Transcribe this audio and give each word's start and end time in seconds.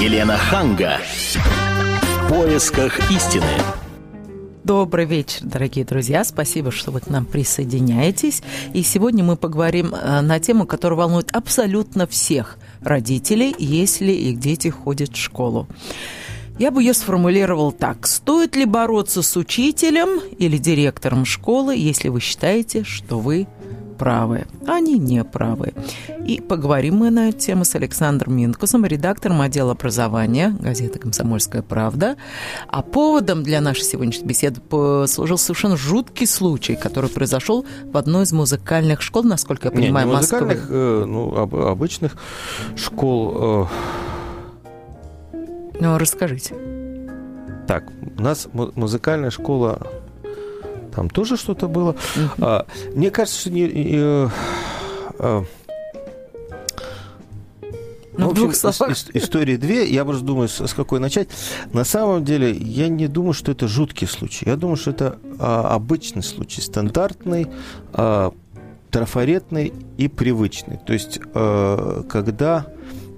Елена 0.00 0.36
Ханга. 0.36 1.00
В 1.32 2.28
поисках 2.28 3.10
истины. 3.10 3.42
Добрый 4.62 5.06
вечер, 5.06 5.40
дорогие 5.42 5.84
друзья. 5.84 6.22
Спасибо, 6.22 6.70
что 6.70 6.92
вы 6.92 7.00
к 7.00 7.08
нам 7.08 7.24
присоединяетесь. 7.24 8.44
И 8.74 8.84
сегодня 8.84 9.24
мы 9.24 9.36
поговорим 9.36 9.92
э, 9.92 10.20
на 10.20 10.38
тему, 10.38 10.66
которая 10.66 10.98
волнует 10.98 11.34
абсолютно 11.34 12.06
всех 12.06 12.58
родителей, 12.80 13.52
если 13.58 14.12
их 14.12 14.38
дети 14.38 14.68
ходят 14.68 15.16
в 15.16 15.16
школу. 15.16 15.66
Я 16.60 16.70
бы 16.70 16.80
ее 16.80 16.94
сформулировал 16.94 17.72
так. 17.72 18.06
Стоит 18.06 18.54
ли 18.54 18.66
бороться 18.66 19.22
с 19.22 19.36
учителем 19.36 20.20
или 20.38 20.58
директором 20.58 21.24
школы, 21.24 21.74
если 21.76 22.08
вы 22.08 22.20
считаете, 22.20 22.84
что 22.84 23.18
вы 23.18 23.48
правы, 23.98 24.46
они 24.66 24.98
не 24.98 25.24
правы. 25.24 25.74
И 26.24 26.40
поговорим 26.40 26.96
мы 26.96 27.10
на 27.10 27.28
эту 27.30 27.38
тему 27.38 27.64
с 27.64 27.74
Александром 27.74 28.36
Минкусом, 28.36 28.86
редактором 28.86 29.40
отдела 29.40 29.72
образования 29.72 30.56
газеты 30.58 30.98
«Комсомольская 30.98 31.62
правда». 31.62 32.16
А 32.68 32.82
поводом 32.82 33.42
для 33.42 33.60
нашей 33.60 33.82
сегодняшней 33.82 34.26
беседы 34.26 34.60
послужил 34.60 35.38
совершенно 35.38 35.76
жуткий 35.76 36.26
случай, 36.26 36.76
который 36.76 37.10
произошел 37.10 37.66
в 37.84 37.96
одной 37.96 38.24
из 38.24 38.32
музыкальных 38.32 39.02
школ, 39.02 39.24
насколько 39.24 39.68
я 39.68 39.72
понимаю, 39.72 40.06
не, 40.06 40.12
не 40.12 40.16
музыкальных, 40.16 40.66
э, 40.70 41.04
ну, 41.06 41.36
об, 41.36 41.54
обычных 41.54 42.16
школ. 42.76 43.66
Э... 45.32 45.38
Ну, 45.80 45.98
расскажите. 45.98 46.54
Так, 47.66 47.84
у 48.16 48.22
нас 48.22 48.48
музыкальная 48.52 49.30
школа 49.30 49.86
там 50.98 51.08
тоже 51.10 51.36
что-то 51.36 51.68
было. 51.68 51.94
А, 52.40 52.66
мне 52.92 53.12
кажется, 53.12 53.40
что 53.42 53.50
не, 53.50 53.70
э, 53.70 54.28
э, 55.20 55.42
ну, 58.16 58.28
в 58.28 58.32
общем, 58.32 58.48
ис- 58.48 59.10
истории 59.14 59.56
две. 59.56 59.88
Я 59.88 60.04
просто 60.04 60.24
думаю, 60.24 60.48
с, 60.48 60.60
с 60.60 60.74
какой 60.74 60.98
начать. 60.98 61.28
На 61.72 61.84
самом 61.84 62.24
деле, 62.24 62.50
я 62.50 62.88
не 62.88 63.06
думаю, 63.06 63.32
что 63.32 63.52
это 63.52 63.68
жуткий 63.68 64.08
случай. 64.08 64.44
Я 64.48 64.56
думаю, 64.56 64.76
что 64.76 64.90
это 64.90 65.20
а, 65.38 65.72
обычный 65.72 66.24
случай, 66.24 66.60
стандартный, 66.60 67.46
а, 67.92 68.32
трафаретный 68.90 69.72
и 69.98 70.08
привычный. 70.08 70.80
То 70.84 70.94
есть, 70.94 71.20
а, 71.32 72.02
когда 72.08 72.66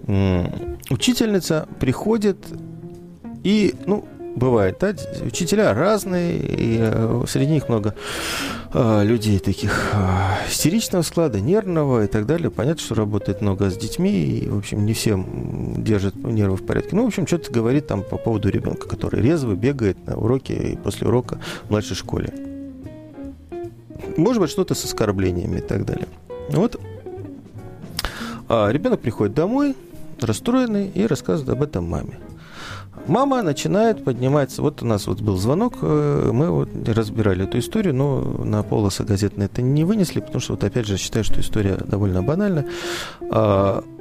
м, 0.06 0.76
учительница 0.90 1.66
приходит 1.78 2.36
и, 3.42 3.74
ну, 3.86 4.04
бывает, 4.36 4.78
да, 4.80 4.94
учителя 5.24 5.74
разные, 5.74 6.38
и 6.38 6.78
э, 6.80 7.24
среди 7.26 7.52
них 7.52 7.68
много 7.68 7.94
э, 8.72 9.04
людей 9.04 9.38
таких 9.38 9.92
э, 9.92 10.48
истеричного 10.50 11.02
склада, 11.02 11.40
нервного 11.40 12.04
и 12.04 12.06
так 12.06 12.26
далее. 12.26 12.50
Понятно, 12.50 12.82
что 12.82 12.94
работает 12.94 13.40
много 13.40 13.70
с 13.70 13.76
детьми, 13.76 14.10
и, 14.10 14.48
в 14.48 14.58
общем, 14.58 14.86
не 14.86 14.92
всем 14.92 15.82
держит 15.82 16.14
нервы 16.16 16.56
в 16.56 16.64
порядке. 16.64 16.96
Ну, 16.96 17.04
в 17.04 17.08
общем, 17.08 17.26
что-то 17.26 17.52
говорит 17.52 17.86
там 17.86 18.02
по 18.02 18.16
поводу 18.16 18.48
ребенка, 18.48 18.88
который 18.88 19.22
резвый, 19.22 19.56
бегает 19.56 20.04
на 20.06 20.16
уроке 20.16 20.54
и 20.54 20.76
после 20.76 21.08
урока 21.08 21.38
в 21.66 21.70
младшей 21.70 21.96
школе. 21.96 22.32
Может 24.16 24.40
быть, 24.40 24.50
что-то 24.50 24.74
с 24.74 24.84
оскорблениями 24.84 25.58
и 25.58 25.62
так 25.62 25.84
далее. 25.84 26.08
Вот. 26.50 26.80
А 28.48 28.68
ребенок 28.70 29.00
приходит 29.00 29.34
домой, 29.34 29.76
расстроенный, 30.20 30.88
и 30.88 31.06
рассказывает 31.06 31.50
об 31.50 31.62
этом 31.62 31.88
маме. 31.88 32.18
Мама 33.06 33.42
начинает 33.42 34.04
подниматься. 34.04 34.62
Вот 34.62 34.82
у 34.82 34.86
нас 34.86 35.06
вот 35.06 35.20
был 35.20 35.36
звонок, 35.36 35.78
э, 35.82 36.30
мы 36.32 36.50
вот 36.50 36.68
разбирали 36.86 37.44
эту 37.44 37.58
историю, 37.58 37.94
но 37.94 38.20
на 38.20 38.62
полосы 38.62 39.04
газетные 39.04 39.46
это 39.46 39.62
не 39.62 39.84
вынесли, 39.84 40.20
потому 40.20 40.40
что 40.40 40.52
вот 40.52 40.64
опять 40.64 40.86
же 40.86 40.96
считаю, 40.96 41.24
что 41.24 41.40
история 41.40 41.76
довольно 41.76 42.22
банальна. 42.22 42.64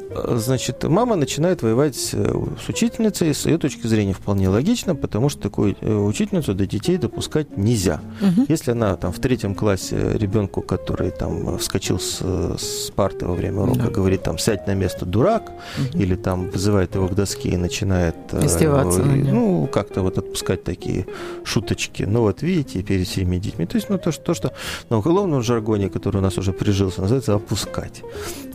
Значит, 0.09 0.83
мама 0.85 1.15
начинает 1.15 1.61
воевать 1.61 1.95
с 1.95 2.13
э, 2.13 2.33
учительницей. 2.67 3.33
С 3.33 3.45
ее 3.45 3.57
точки 3.59 3.85
зрения 3.85 4.13
вполне 4.13 4.49
логично, 4.49 4.95
потому 4.95 5.29
что 5.29 5.41
такую 5.41 5.75
э, 5.81 5.93
учительницу 5.93 6.55
до 6.55 6.65
детей 6.65 6.97
допускать 6.97 7.57
нельзя. 7.57 8.02
Угу. 8.21 8.45
Если 8.47 8.71
она 8.71 8.95
там 8.95 9.11
в 9.11 9.19
третьем 9.19 9.53
классе 9.53 10.14
ребенку, 10.17 10.61
который 10.61 11.11
там 11.11 11.59
вскочил 11.59 11.99
с, 11.99 12.21
с 12.21 12.92
парты 12.95 13.27
во 13.27 13.36
время 13.36 13.61
урока, 13.61 13.83
да. 13.83 13.89
говорит 13.89 14.23
там 14.23 14.39
сядь 14.39 14.65
на 14.65 14.73
место 14.73 15.05
дурак, 15.05 15.52
угу. 15.77 15.98
или 15.98 16.15
там 16.15 16.49
вызывает 16.49 16.95
его 16.95 17.08
к 17.08 17.14
доске 17.14 17.49
и 17.49 17.58
начинает 17.58 18.15
э, 18.31 18.45
издеваться, 18.45 19.02
э, 19.02 19.03
ну 19.05 19.69
как-то 19.71 20.02
вот 20.02 20.17
отпускать 20.17 20.64
такие 20.64 21.05
шуточки. 21.43 22.03
Ну 22.03 22.21
вот 22.21 22.42
видите, 22.42 22.81
перед 22.81 23.08
всеми 23.08 23.37
детьми. 23.37 23.67
То 23.67 23.75
есть 23.75 23.89
ну 23.89 23.99
то, 23.99 24.11
что, 24.11 24.23
то, 24.23 24.33
что 24.33 24.53
на 24.89 24.98
уголовном 24.98 25.43
жаргоне, 25.43 25.89
который 25.89 26.17
у 26.17 26.21
нас 26.21 26.37
уже 26.39 26.52
прижился, 26.52 27.02
называется 27.02 27.36
опускать. 27.36 28.02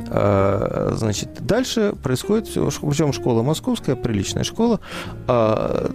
А, 0.09 0.93
значит, 0.97 1.44
Дальше 1.45 1.95
происходит, 2.03 2.47
причем 2.55 3.13
школа 3.13 3.43
московская, 3.43 3.97
приличная 3.97 4.45
школа. 4.45 4.81
А 5.29 5.91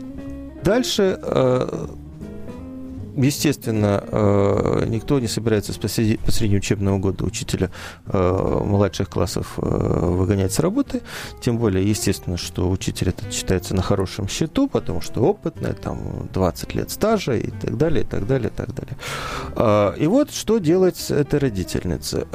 дальше 0.63 1.19
а, 1.21 1.89
естественно, 3.25 4.03
э, 4.07 4.85
никто 4.87 5.19
не 5.19 5.27
собирается 5.27 5.73
посреди 5.79 6.55
учебного 6.55 6.97
года 6.99 7.25
учителя 7.25 7.69
э, 8.05 8.61
младших 8.65 9.09
классов 9.09 9.53
э, 9.57 9.61
выгонять 9.61 10.53
с 10.53 10.59
работы. 10.59 11.01
Тем 11.41 11.57
более, 11.57 11.87
естественно, 11.87 12.37
что 12.37 12.69
учитель 12.69 13.09
это 13.09 13.31
считается 13.31 13.75
на 13.75 13.81
хорошем 13.81 14.27
счету, 14.27 14.67
потому 14.67 15.01
что 15.01 15.21
опытный, 15.21 15.73
там 15.73 16.27
20 16.33 16.75
лет 16.75 16.91
стажа 16.91 17.35
и 17.35 17.49
так 17.49 17.77
далее, 17.77 18.03
и 18.03 18.07
так 18.07 18.25
далее, 18.27 18.49
и 18.49 18.53
так 18.53 18.69
далее. 18.73 19.97
И 19.99 20.07
вот 20.07 20.31
что 20.31 20.59
делает 20.59 20.95
эта 21.09 21.39
родительница. 21.39 22.27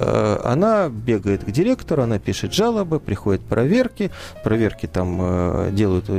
Она 0.45 0.89
бегает 0.89 1.45
к 1.45 1.51
директору, 1.51 2.03
она 2.03 2.19
пишет 2.19 2.53
жалобы, 2.53 3.01
приходят 3.01 3.43
проверки, 3.43 4.11
проверки 4.43 4.87
там 4.87 5.75
делают 5.75 6.11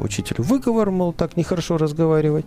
учителю 0.00 0.42
выговор, 0.44 0.90
мол, 0.90 1.12
так 1.12 1.36
нехорошо 1.36 1.78
разговаривать. 1.78 2.44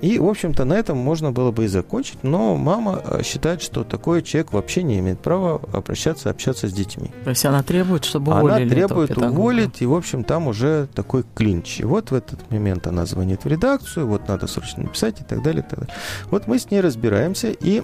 И, 0.00 0.18
в 0.18 0.28
общем-то, 0.28 0.64
на 0.64 0.74
этом 0.74 1.03
можно 1.04 1.30
было 1.30 1.52
бы 1.52 1.64
и 1.64 1.68
закончить, 1.68 2.22
но 2.22 2.56
мама 2.56 3.00
э, 3.04 3.22
считает, 3.22 3.62
что 3.62 3.84
такой 3.84 4.22
человек 4.22 4.52
вообще 4.52 4.82
не 4.82 4.98
имеет 4.98 5.20
права 5.20 5.60
обращаться, 5.72 6.30
общаться 6.30 6.68
с 6.68 6.72
детьми. 6.72 7.10
То 7.24 7.30
есть 7.30 7.44
она 7.44 7.62
требует, 7.62 8.04
чтобы 8.04 8.32
уволили 8.32 8.62
Она 8.62 8.74
требует 8.74 9.16
уволить, 9.16 9.82
и, 9.82 9.86
в 9.86 9.94
общем, 9.94 10.24
там 10.24 10.48
уже 10.48 10.88
такой 10.94 11.24
клинч. 11.34 11.80
И 11.80 11.84
вот 11.84 12.10
в 12.10 12.14
этот 12.14 12.50
момент 12.50 12.86
она 12.86 13.06
звонит 13.06 13.44
в 13.44 13.48
редакцию, 13.48 14.06
вот 14.06 14.26
надо 14.28 14.46
срочно 14.46 14.84
написать 14.84 15.20
и 15.20 15.24
так 15.24 15.42
далее. 15.42 15.64
И 15.64 15.70
так 15.70 15.80
далее. 15.80 15.94
Вот 16.30 16.46
мы 16.46 16.58
с 16.58 16.70
ней 16.70 16.80
разбираемся, 16.80 17.50
и 17.50 17.82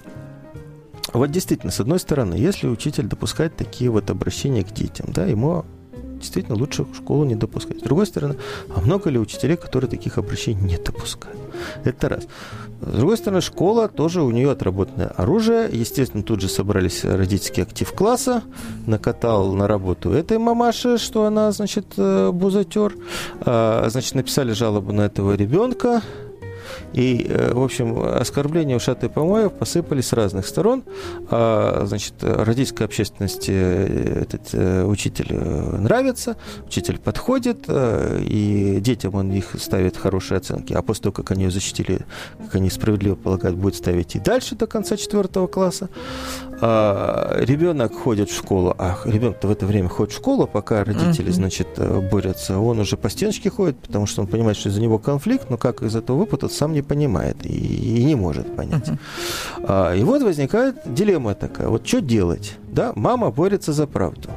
вот 1.12 1.30
действительно, 1.30 1.72
с 1.72 1.80
одной 1.80 1.98
стороны, 1.98 2.34
если 2.34 2.68
учитель 2.68 3.06
допускает 3.06 3.56
такие 3.56 3.90
вот 3.90 4.10
обращения 4.10 4.64
к 4.64 4.72
детям, 4.72 5.06
да, 5.12 5.26
ему 5.26 5.64
действительно 6.20 6.56
лучше 6.56 6.84
в 6.84 6.94
школу 6.94 7.24
не 7.24 7.34
допускать. 7.34 7.80
С 7.80 7.82
другой 7.82 8.06
стороны, 8.06 8.36
а 8.74 8.80
много 8.80 9.10
ли 9.10 9.18
учителей, 9.18 9.56
которые 9.56 9.90
таких 9.90 10.18
обращений 10.18 10.62
не 10.62 10.78
допускают? 10.78 11.38
Это 11.84 12.08
раз. 12.08 12.26
С 12.80 12.96
другой 12.96 13.18
стороны, 13.18 13.42
школа 13.42 13.88
тоже 13.88 14.22
у 14.22 14.30
нее 14.30 14.50
отработанное 14.50 15.08
оружие. 15.08 15.68
Естественно, 15.70 16.22
тут 16.22 16.40
же 16.40 16.48
собрались 16.48 17.04
родительский 17.04 17.62
актив 17.62 17.92
класса. 17.92 18.42
Накатал 18.86 19.52
на 19.52 19.66
работу 19.66 20.10
этой 20.12 20.38
мамаши, 20.38 20.96
что 20.96 21.24
она, 21.24 21.52
значит, 21.52 21.86
э, 21.98 22.30
бузатер. 22.32 22.94
А, 23.40 23.86
значит, 23.90 24.14
написали 24.14 24.52
жалобу 24.52 24.92
на 24.92 25.02
этого 25.02 25.34
ребенка. 25.34 26.02
И, 26.92 27.26
э, 27.28 27.52
в 27.52 27.62
общем, 27.62 27.98
оскорбления 28.02 28.76
ушатые 28.76 29.10
помоев 29.10 29.52
посыпались 29.52 30.08
с 30.08 30.12
разных 30.12 30.46
сторон. 30.46 30.82
А, 31.30 31.84
значит, 31.86 32.14
родительской 32.20 32.86
общественности 32.86 33.52
э, 33.52 34.22
этот 34.22 34.48
э, 34.52 34.84
учитель 34.84 35.34
нравится, 35.34 36.36
учитель 36.66 36.98
подходит, 36.98 37.66
и 37.68 38.78
детям 38.80 39.14
он 39.14 39.32
их 39.32 39.56
ставит 39.58 39.96
хорошие 39.96 40.38
оценки. 40.38 40.72
А 40.72 40.82
после 40.82 41.04
того, 41.04 41.12
как 41.12 41.30
они 41.30 41.44
ее 41.44 41.50
защитили, 41.50 42.00
как 42.44 42.56
они 42.56 42.70
справедливо 42.70 43.14
полагают, 43.14 43.56
будет 43.56 43.76
ставить 43.76 44.16
и 44.16 44.18
дальше 44.18 44.56
до 44.56 44.66
конца 44.66 44.96
четвертого 44.96 45.46
класса. 45.46 45.88
А, 46.60 47.36
ребенок 47.40 47.94
ходит 47.94 48.30
в 48.30 48.36
школу, 48.36 48.74
а 48.78 48.98
ребенок-то 49.04 49.48
в 49.48 49.50
это 49.50 49.66
время 49.66 49.88
ходит 49.88 50.12
в 50.12 50.16
школу, 50.16 50.46
пока 50.46 50.84
родители, 50.84 51.30
значит, 51.30 51.68
борются. 52.10 52.58
Он 52.58 52.80
уже 52.80 52.96
по 52.96 53.08
стеночке 53.08 53.50
ходит, 53.50 53.78
потому 53.78 54.06
что 54.06 54.22
он 54.22 54.26
понимает, 54.26 54.56
что 54.56 54.68
из-за 54.68 54.80
него 54.80 54.98
конфликт, 54.98 55.48
но 55.50 55.56
как 55.56 55.82
из 55.82 55.94
этого 55.96 56.18
выпутаться, 56.18 56.58
сам 56.58 56.69
не 56.70 56.82
понимает 56.82 57.44
и, 57.44 58.00
и 58.00 58.04
не 58.04 58.14
может 58.14 58.56
понять. 58.56 58.88
Uh-huh. 58.88 58.98
А, 59.64 59.94
и 59.94 60.02
вот 60.02 60.22
возникает 60.22 60.76
дилемма 60.86 61.34
такая. 61.34 61.68
Вот 61.68 61.86
что 61.86 62.00
делать? 62.00 62.56
Да, 62.68 62.92
мама 62.94 63.30
борется 63.30 63.72
за 63.72 63.86
правду. 63.86 64.30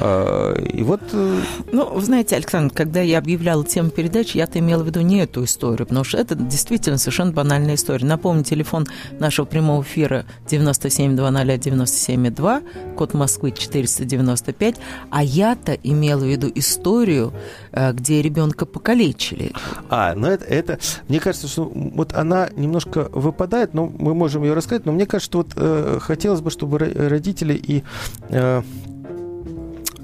А, 0.00 0.54
и 0.54 0.82
вот... 0.82 1.02
Э, 1.12 1.40
ну, 1.70 1.88
вы 1.90 2.00
знаете, 2.02 2.34
Александр, 2.36 2.72
когда 2.74 3.00
я 3.00 3.18
объявляла 3.18 3.64
тему 3.64 3.90
передачи, 3.90 4.36
я-то 4.36 4.58
имела 4.58 4.82
в 4.82 4.86
виду 4.86 5.00
не 5.00 5.20
эту 5.20 5.44
историю, 5.44 5.86
потому 5.86 6.04
что 6.04 6.18
это 6.18 6.34
действительно 6.34 6.98
совершенно 6.98 7.32
банальная 7.32 7.74
история. 7.74 8.04
Напомню, 8.06 8.44
телефон 8.44 8.86
нашего 9.18 9.46
прямого 9.46 9.82
эфира 9.82 10.26
9720-97,2, 10.48 12.94
код 12.96 13.14
Москвы 13.14 13.52
495, 13.52 14.76
а 15.10 15.22
я-то 15.22 15.72
имела 15.72 16.20
в 16.20 16.28
виду 16.28 16.50
историю, 16.54 17.32
э, 17.72 17.92
где 17.92 18.22
ребенка 18.22 18.66
покалечили. 18.66 19.52
А, 19.88 20.14
ну 20.14 20.28
это, 20.28 20.44
это, 20.44 20.78
мне 21.08 21.18
кажется, 21.20 21.48
что 21.48 21.64
вот 21.64 22.12
она 22.14 22.50
немножко 22.56 23.08
выпадает, 23.12 23.74
но 23.74 23.86
мы 23.86 24.14
можем 24.14 24.42
ее 24.42 24.54
рассказать, 24.54 24.86
но 24.86 24.92
мне 24.92 25.06
кажется, 25.06 25.30
что 25.30 25.38
вот 25.38 25.52
э, 25.56 25.98
хотелось 26.00 26.40
бы, 26.40 26.50
чтобы 26.50 26.78
родители 26.78 27.54
и 27.54 27.82
э, 28.30 28.62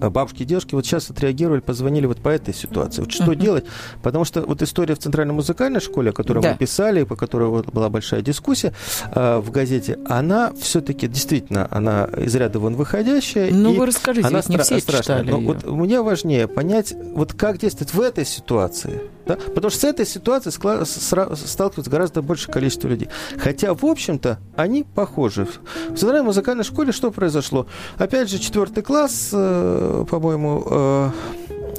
бабушки 0.01 0.43
и 0.43 0.45
дедушки 0.45 0.75
вот 0.75 0.87
сейчас 0.87 1.11
отреагировали, 1.11 1.61
позвонили 1.61 2.07
вот 2.07 2.19
по 2.19 2.29
этой 2.29 2.55
ситуации. 2.55 3.03
Вот 3.03 3.13
что 3.13 3.33
uh-huh. 3.33 3.37
делать? 3.37 3.65
Потому 4.03 4.25
что 4.25 4.43
вот 4.43 4.63
история 4.63 4.95
в 4.95 4.99
Центральной 4.99 5.35
музыкальной 5.35 5.81
школе, 5.81 6.11
о 6.11 6.13
которой 6.13 6.41
да. 6.41 6.53
мы 6.53 6.59
писали, 6.59 7.05
по 7.05 7.17
которой 7.17 7.49
вот 7.49 7.67
была 7.67 7.89
большая 7.89 8.23
дискуссия 8.23 8.73
э, 9.15 9.39
в 9.39 9.51
газете, 9.51 9.99
она 10.09 10.53
все-таки 10.61 11.09
действительно, 11.09 11.69
она 11.71 12.05
из 12.17 12.35
ряда 12.35 12.59
вон 12.59 12.77
выходящая. 12.77 13.53
Ну, 13.53 13.75
вы 13.75 13.87
расскажите, 13.87 14.27
она 14.27 14.43
не 14.49 14.59
все 14.59 14.81
страшная. 14.81 15.23
Но 15.23 15.41
вот 15.41 15.67
мне 15.67 16.01
важнее 16.01 16.49
понять, 16.49 16.95
вот 17.15 17.33
как 17.33 17.59
действовать 17.59 17.93
в 17.95 18.01
этой 18.01 18.25
ситуации. 18.25 19.01
Да? 19.29 19.37
Потому 19.37 19.71
что 19.71 19.81
с 19.81 19.85
этой 19.85 20.07
ситуацией 20.07 20.55
сталкивается 20.55 21.91
гораздо 21.91 22.23
большее 22.23 22.51
количество 22.53 22.89
людей. 22.89 23.11
Хотя, 23.37 23.75
в 23.75 23.85
общем-то, 23.85 24.39
они 24.57 24.85
похожи. 24.85 25.47
В 25.91 25.97
Центральной 25.97 26.25
музыкальной 26.25 26.65
школе 26.65 26.93
что 26.93 27.11
произошло? 27.11 27.67
Опять 27.99 28.31
же, 28.31 28.39
четвертый 28.39 28.83
класс, 28.83 29.29
э, 29.33 30.05
по-моему, 30.11 30.65
э, 30.67 31.11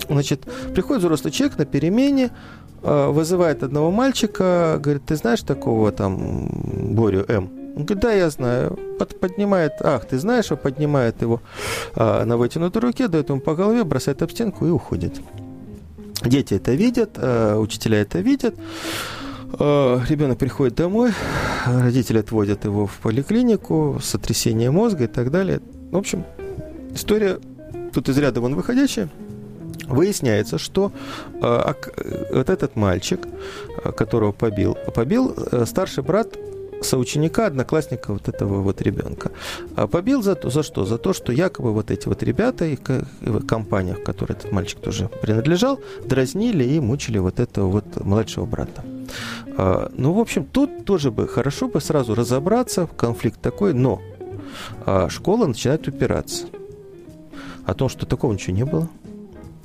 значит, 0.10 0.42
приходит 0.76 1.02
взрослый 1.02 1.34
человек 1.34 1.58
на 1.58 1.66
перемене, 1.66 2.30
э, 2.84 3.08
вызывает 3.08 3.64
одного 3.64 3.90
мальчика, 3.90 4.80
говорит, 4.80 5.06
ты 5.08 5.16
знаешь 5.16 5.42
такого 5.42 5.92
там 5.92 6.50
Борю 6.94 7.26
М? 7.28 7.50
Он 7.76 7.86
говорит, 7.86 8.00
да, 8.00 8.12
я 8.12 8.30
знаю. 8.30 8.78
Поднимает, 9.20 9.74
ах, 9.82 10.06
ты 10.06 10.20
знаешь, 10.20 10.50
поднимает 10.50 11.22
его 11.22 11.42
на 11.96 12.36
вытянутой 12.36 12.82
руке, 12.82 13.08
дает 13.08 13.30
ему 13.30 13.40
по 13.40 13.56
голове, 13.56 13.84
бросает 13.84 14.22
об 14.22 14.32
стенку 14.32 14.68
и 14.68 14.70
уходит. 14.70 15.22
Дети 16.24 16.56
это 16.56 16.74
видят, 16.74 17.12
э, 17.16 17.56
учителя 17.56 18.02
это 18.02 18.20
видят. 18.20 18.56
Э, 19.58 20.02
ребенок 20.10 20.38
приходит 20.38 20.76
домой, 20.76 21.12
родители 21.66 22.20
отводят 22.20 22.66
его 22.66 22.88
в 22.88 22.98
поликлинику, 22.98 24.00
сотрясение 24.02 24.70
мозга 24.70 25.06
и 25.06 25.08
так 25.08 25.32
далее. 25.32 25.62
В 25.92 25.98
общем, 25.98 26.26
история 26.94 27.40
тут 27.94 28.10
из 28.10 28.18
ряда 28.18 28.42
вон 28.42 28.56
выходящая. 28.56 29.10
Выясняется, 29.88 30.58
что 30.58 30.92
э, 31.42 31.74
вот 32.34 32.50
этот 32.50 32.76
мальчик, 32.76 33.22
которого 33.96 34.34
побил, 34.34 34.78
побил 34.94 35.36
старший 35.66 36.04
брат 36.04 36.38
соученика, 36.82 37.48
одноклассника 37.48 38.14
вот 38.14 38.28
этого 38.28 38.62
вот 38.62 38.82
ребенка. 38.82 39.32
А 39.76 39.88
побил 39.88 40.22
за, 40.22 40.36
то, 40.36 40.50
за 40.50 40.64
что? 40.64 40.86
За 40.86 40.98
то, 40.98 41.14
что 41.14 41.32
якобы 41.32 41.74
вот 41.74 41.92
эти 41.92 42.08
вот 42.08 42.24
ребята 42.24 42.66
и 42.66 42.78
в 43.22 43.46
компаниях, 43.46 44.00
в 44.00 44.04
которые 44.04 44.38
этот 44.38 44.52
мальчик 44.52 44.80
тоже 44.80 45.10
принадлежал, 45.22 45.80
дразнили 46.06 46.64
и 46.64 46.80
мучили 46.80 47.18
вот 47.18 47.40
этого 47.40 47.68
вот 47.68 48.04
младшего 48.04 48.46
брата. 48.46 48.84
А, 49.58 49.92
ну, 49.96 50.14
в 50.14 50.20
общем, 50.20 50.46
тут 50.46 50.86
тоже 50.86 51.12
бы 51.12 51.28
хорошо 51.28 51.68
бы 51.68 51.82
сразу 51.82 52.16
разобраться, 52.16 52.88
конфликт 52.98 53.42
такой, 53.42 53.74
но 53.74 54.02
а, 54.86 55.10
школа 55.10 55.48
начинает 55.48 55.88
упираться. 55.88 56.46
О 57.66 57.74
том, 57.74 57.90
что 57.90 58.06
такого 58.06 58.34
ничего 58.34 58.56
не 58.56 58.66
было. 58.66 58.90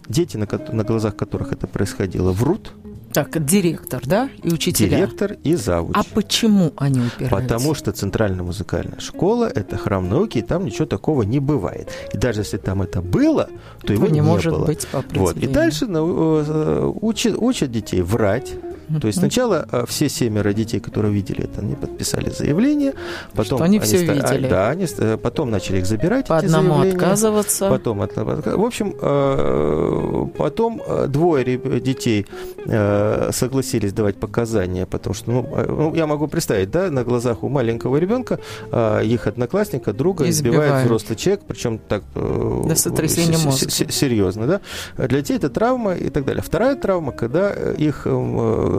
Дети, 0.08 0.36
на, 0.36 0.46
на 0.72 0.84
глазах 0.84 1.16
которых 1.16 1.52
это 1.52 1.66
происходило, 1.66 2.32
врут– 2.32 2.72
так, 3.14 3.44
директор, 3.46 4.02
да, 4.04 4.28
и 4.42 4.52
учителя? 4.52 4.96
Директор 4.96 5.36
и 5.44 5.54
завуч. 5.54 5.94
А 5.96 6.02
почему 6.02 6.72
они 6.76 7.00
упираются? 7.00 7.36
Потому 7.36 7.74
что 7.74 7.92
Центральная 7.92 8.42
музыкальная 8.42 8.98
школа– 8.98 9.44
это 9.54 9.76
храм 9.76 10.08
науки, 10.08 10.38
и 10.38 10.42
там 10.42 10.64
ничего 10.64 10.84
такого 10.84 11.22
не 11.22 11.38
бывает. 11.38 11.88
И 12.12 12.18
даже 12.18 12.40
если 12.40 12.56
там 12.56 12.82
это 12.82 13.00
было, 13.00 13.48
то 13.86 13.92
его 13.92 14.08
не, 14.08 14.14
не 14.14 14.20
может 14.20 14.52
было. 14.52 14.66
быть 14.66 14.86
по 14.88 15.04
вот. 15.14 15.36
И 15.36 15.46
дальше 15.46 15.86
э, 15.88 16.92
учат, 17.00 17.36
учат 17.38 17.70
детей 17.70 18.02
врать, 18.02 18.54
то 19.00 19.06
есть 19.06 19.18
сначала 19.18 19.66
а, 19.70 19.86
все 19.86 20.08
семеро 20.08 20.52
детей, 20.52 20.80
которые 20.80 21.12
видели 21.12 21.44
это, 21.44 21.60
они 21.60 21.74
подписали 21.74 22.30
заявление, 22.30 22.94
потом 23.32 23.58
что 23.58 23.64
они, 23.64 23.78
они 23.78 23.86
все 23.86 23.98
ста... 24.04 24.12
видели. 24.12 24.48
Да, 24.48 24.70
они 24.70 24.86
э, 24.98 25.16
потом 25.16 25.50
начали 25.50 25.78
их 25.78 25.86
забирать. 25.86 26.28
По 26.28 26.38
одному 26.38 26.80
отказываться. 26.80 27.68
Потом, 27.68 27.98
в 27.98 28.64
общем, 28.64 28.94
э, 29.00 30.26
потом 30.36 30.82
э, 30.86 31.06
двое 31.08 31.44
детей 31.80 32.26
согласились 33.30 33.92
давать 33.92 34.16
показания, 34.16 34.86
потому 34.86 35.14
что, 35.14 35.30
ну, 35.30 35.48
ну, 35.68 35.94
я 35.94 36.06
могу 36.06 36.28
представить, 36.28 36.70
да, 36.70 36.90
на 36.90 37.04
глазах 37.04 37.42
у 37.42 37.48
маленького 37.48 37.98
ребенка 37.98 38.38
их 39.02 39.26
одноклассника, 39.26 39.92
друга 39.92 40.28
избивает, 40.28 40.64
избивает 40.64 40.84
взрослый 40.86 41.16
человек, 41.16 41.42
причем 41.46 41.78
так 41.78 42.04
До 42.14 42.74
сотрясения 42.74 43.36
мозга. 43.36 43.70
серьезно, 43.70 44.46
да. 44.46 44.60
Для 44.96 45.20
детей 45.20 45.36
это 45.36 45.50
травма 45.50 45.94
и 45.94 46.08
так 46.08 46.24
далее. 46.24 46.42
Вторая 46.42 46.76
травма, 46.76 47.12
когда 47.12 47.52
их 47.52 48.06
в 48.06 48.73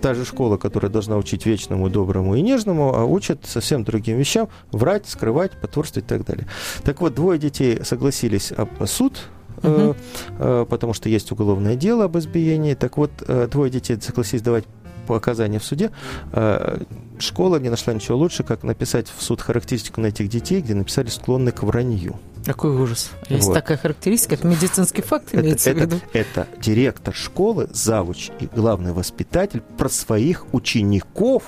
та 0.00 0.14
же 0.14 0.24
школа, 0.24 0.56
которая 0.56 0.90
должна 0.90 1.16
учить 1.16 1.46
вечному, 1.46 1.88
доброму 1.88 2.34
и 2.36 2.42
нежному, 2.42 2.94
а 2.94 3.04
учат 3.04 3.44
совсем 3.44 3.84
другим 3.84 4.18
вещам, 4.18 4.48
врать, 4.72 5.06
скрывать, 5.08 5.52
потворствовать 5.52 6.06
и 6.06 6.08
так 6.08 6.24
далее. 6.24 6.46
Так 6.82 7.00
вот, 7.00 7.14
двое 7.14 7.38
детей 7.38 7.84
согласились 7.84 8.52
об 8.52 8.68
суд, 8.86 9.28
угу. 9.62 9.94
потому 10.38 10.94
что 10.94 11.08
есть 11.08 11.32
уголовное 11.32 11.76
дело 11.76 12.04
об 12.04 12.16
избиении. 12.18 12.74
Так 12.74 12.96
вот, 12.96 13.10
э, 13.26 13.48
двое 13.50 13.70
детей 13.70 14.00
согласились 14.00 14.42
давать 14.42 14.64
показания 15.06 15.58
в 15.58 15.64
суде. 15.64 15.90
Школа 17.18 17.56
не 17.56 17.70
нашла 17.70 17.92
ничего 17.92 18.18
лучше, 18.18 18.44
как 18.44 18.62
написать 18.62 19.08
в 19.14 19.22
суд 19.22 19.40
характеристику 19.40 20.00
на 20.00 20.06
этих 20.06 20.28
детей, 20.28 20.60
где 20.60 20.74
написали 20.74 21.08
склонны 21.08 21.50
к 21.50 21.64
вранью. 21.64 22.18
Какой 22.44 22.70
ужас. 22.70 23.10
Есть 23.28 23.46
вот. 23.46 23.54
такая 23.54 23.76
характеристика, 23.76 24.34
это 24.34 24.46
медицинский 24.46 25.02
факт 25.02 25.28
это, 25.32 25.42
имеется 25.42 25.70
это, 25.70 25.78
в 25.78 25.82
виду. 25.82 26.00
Это 26.12 26.48
директор 26.60 27.14
школы, 27.14 27.68
завуч 27.72 28.30
и 28.40 28.46
главный 28.46 28.92
воспитатель 28.92 29.60
про 29.60 29.88
своих 29.88 30.52
учеников 30.52 31.44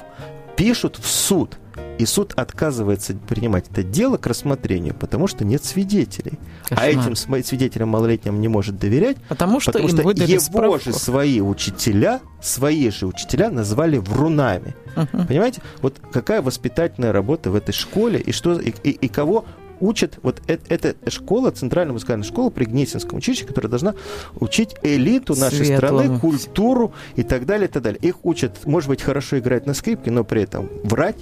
пишут 0.57 0.99
в 0.99 1.07
суд. 1.07 1.59
И 1.99 2.07
суд 2.07 2.33
отказывается 2.37 3.15
принимать 3.15 3.67
это 3.71 3.83
дело 3.85 4.17
к 4.17 4.27
рассмотрению, 4.27 4.95
потому 4.95 5.29
что 5.29 5.45
нет 5.45 5.65
свидетелей. 5.65 6.39
А 6.65 6.77
Кошмар. 6.77 6.85
А 6.85 6.89
этим 6.89 7.45
свидетелям 7.45 7.89
малолетним 7.89 8.41
не 8.41 8.49
может 8.49 8.79
доверять, 8.79 9.17
потому 9.29 9.61
что, 9.61 9.73
потому 9.73 9.89
что 9.89 10.03
его 10.03 10.41
справку. 10.41 10.81
же 10.81 10.93
свои 10.93 11.41
учителя, 11.41 12.21
свои 12.43 12.91
же 12.91 13.07
учителя 13.07 13.51
назвали 13.51 13.99
врунами. 13.99 14.75
Uh-huh. 14.97 15.27
Понимаете? 15.27 15.63
Вот 15.83 16.01
какая 16.13 16.43
воспитательная 16.43 17.13
работа 17.13 17.51
в 17.51 17.55
этой 17.55 17.73
школе 17.73 18.19
и 18.19 18.33
что 18.33 18.59
и, 18.59 18.73
и, 18.83 18.91
и 18.91 19.09
кого 19.09 19.45
учат, 19.85 20.19
вот 20.23 20.43
это, 20.47 20.63
это 20.69 21.11
школа, 21.11 21.51
центральная 21.51 21.93
музыкальная 21.93 22.27
школа 22.27 22.51
при 22.51 22.65
Гнесинском 22.65 23.19
училище, 23.19 23.45
которая 23.45 23.71
должна 23.71 23.95
учить 24.41 24.75
элиту 24.83 25.35
нашей 25.37 25.67
Светлому. 25.67 25.77
страны, 26.05 26.19
культуру 26.21 26.93
и 27.17 27.23
так 27.23 27.47
далее, 27.47 27.69
и 27.69 27.71
так 27.71 27.83
далее. 27.83 28.01
Их 28.03 28.25
учат, 28.25 28.67
может 28.67 28.89
быть, 28.89 29.03
хорошо 29.03 29.39
играть 29.39 29.67
на 29.67 29.75
скрипке, 29.75 30.11
но 30.11 30.25
при 30.25 30.43
этом 30.43 30.69
врать, 30.85 31.17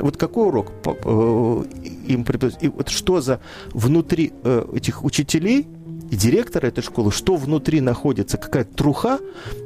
вот 0.00 0.16
какой 0.16 0.48
урок 0.48 0.72
э, 0.84 1.64
им 2.08 2.24
преподают? 2.24 2.62
И 2.62 2.68
вот 2.68 2.88
что 2.88 3.20
за 3.20 3.40
внутри 3.72 4.32
э, 4.42 4.66
этих 4.74 5.04
учителей 5.04 5.68
и 6.10 6.16
директора 6.16 6.66
этой 6.66 6.82
школы, 6.82 7.12
что 7.12 7.36
внутри 7.36 7.80
находится, 7.80 8.36
какая 8.36 8.64
труха, 8.64 9.18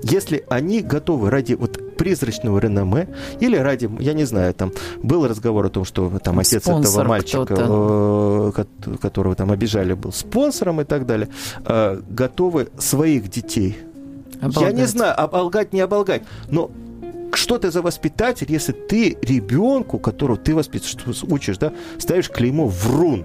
если 0.03 0.45
они 0.49 0.81
готовы 0.81 1.31
ради 1.31 1.55
вот 1.55 1.97
призрачного 1.97 2.59
реноме 2.59 3.09
или 3.41 3.57
ради, 3.57 3.91
я 4.01 4.13
не 4.13 4.25
знаю, 4.25 4.55
там 4.55 4.73
был 5.03 5.27
разговор 5.27 5.67
о 5.67 5.71
том, 5.71 5.85
что 5.85 6.11
там 6.19 6.39
отец 6.39 6.63
Спонсор 6.63 7.03
этого 7.03 7.09
мальчика, 7.09 7.55
э, 7.59 8.97
которого 9.01 9.35
там 9.35 9.53
обижали, 9.53 9.95
был 9.95 10.13
спонсором 10.13 10.81
и 10.81 10.85
так 10.85 11.07
далее, 11.07 11.29
э, 11.65 12.01
готовы 12.09 12.69
своих 12.79 13.29
детей 13.31 13.79
Оболгать. 14.41 14.73
Я 14.73 14.73
не 14.73 14.87
знаю, 14.87 15.21
оболгать, 15.21 15.73
не 15.73 15.81
оболгать, 15.81 16.23
но 16.51 16.73
что 17.33 17.59
ты 17.59 17.71
за 17.71 17.81
воспитатель, 17.81 18.47
если 18.51 18.73
ты 18.73 19.17
ребенку, 19.23 19.99
которого 19.99 20.37
ты 20.37 20.55
воспитываешь, 20.55 21.23
учишь, 21.23 21.59
да, 21.59 21.73
ставишь 21.99 22.29
клеймо 22.29 22.67
врун? 22.67 23.25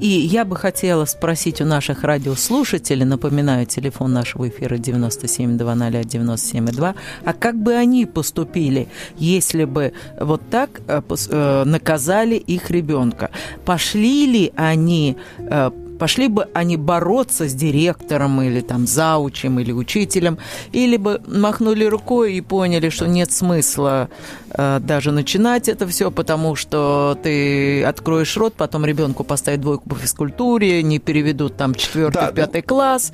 И 0.00 0.08
я 0.08 0.44
бы 0.44 0.56
хотела 0.56 1.04
спросить 1.04 1.60
у 1.60 1.64
наших 1.64 2.02
радиослушателей, 2.04 3.04
напоминаю, 3.04 3.66
телефон 3.66 4.12
нашего 4.12 4.48
эфира 4.48 4.76
9720-97,2, 4.76 6.94
а 7.24 7.32
как 7.32 7.56
бы 7.56 7.74
они 7.74 8.06
поступили, 8.06 8.88
если 9.16 9.64
бы 9.64 9.92
вот 10.20 10.42
так 10.50 10.80
э, 10.88 11.00
э, 11.30 11.64
наказали 11.64 12.34
их 12.34 12.70
ребенка? 12.70 13.30
Пошли 13.64 14.26
ли 14.26 14.52
они 14.56 15.16
э, 15.38 15.70
Пошли 16.04 16.28
бы 16.28 16.48
они 16.52 16.76
бороться 16.76 17.48
с 17.48 17.54
директором 17.54 18.42
или 18.42 18.60
там 18.60 18.86
заучем 18.86 19.58
или 19.58 19.72
учителем, 19.72 20.36
или 20.70 20.98
бы 20.98 21.22
махнули 21.26 21.86
рукой 21.86 22.34
и 22.34 22.42
поняли, 22.42 22.90
что 22.90 23.06
нет 23.06 23.32
смысла 23.32 24.10
э, 24.50 24.80
даже 24.82 25.12
начинать 25.12 25.66
это 25.66 25.86
все, 25.86 26.10
потому 26.10 26.56
что 26.56 27.18
ты 27.22 27.82
откроешь 27.84 28.36
рот, 28.36 28.52
потом 28.52 28.84
ребенку 28.84 29.24
поставят 29.24 29.62
двойку 29.62 29.88
по 29.88 29.96
физкультуре, 29.96 30.82
не 30.82 30.98
переведут 30.98 31.56
там 31.56 31.74
четвертый, 31.74 32.20
да, 32.20 32.32
пятый 32.32 32.60
да. 32.60 32.68
класс, 32.68 33.12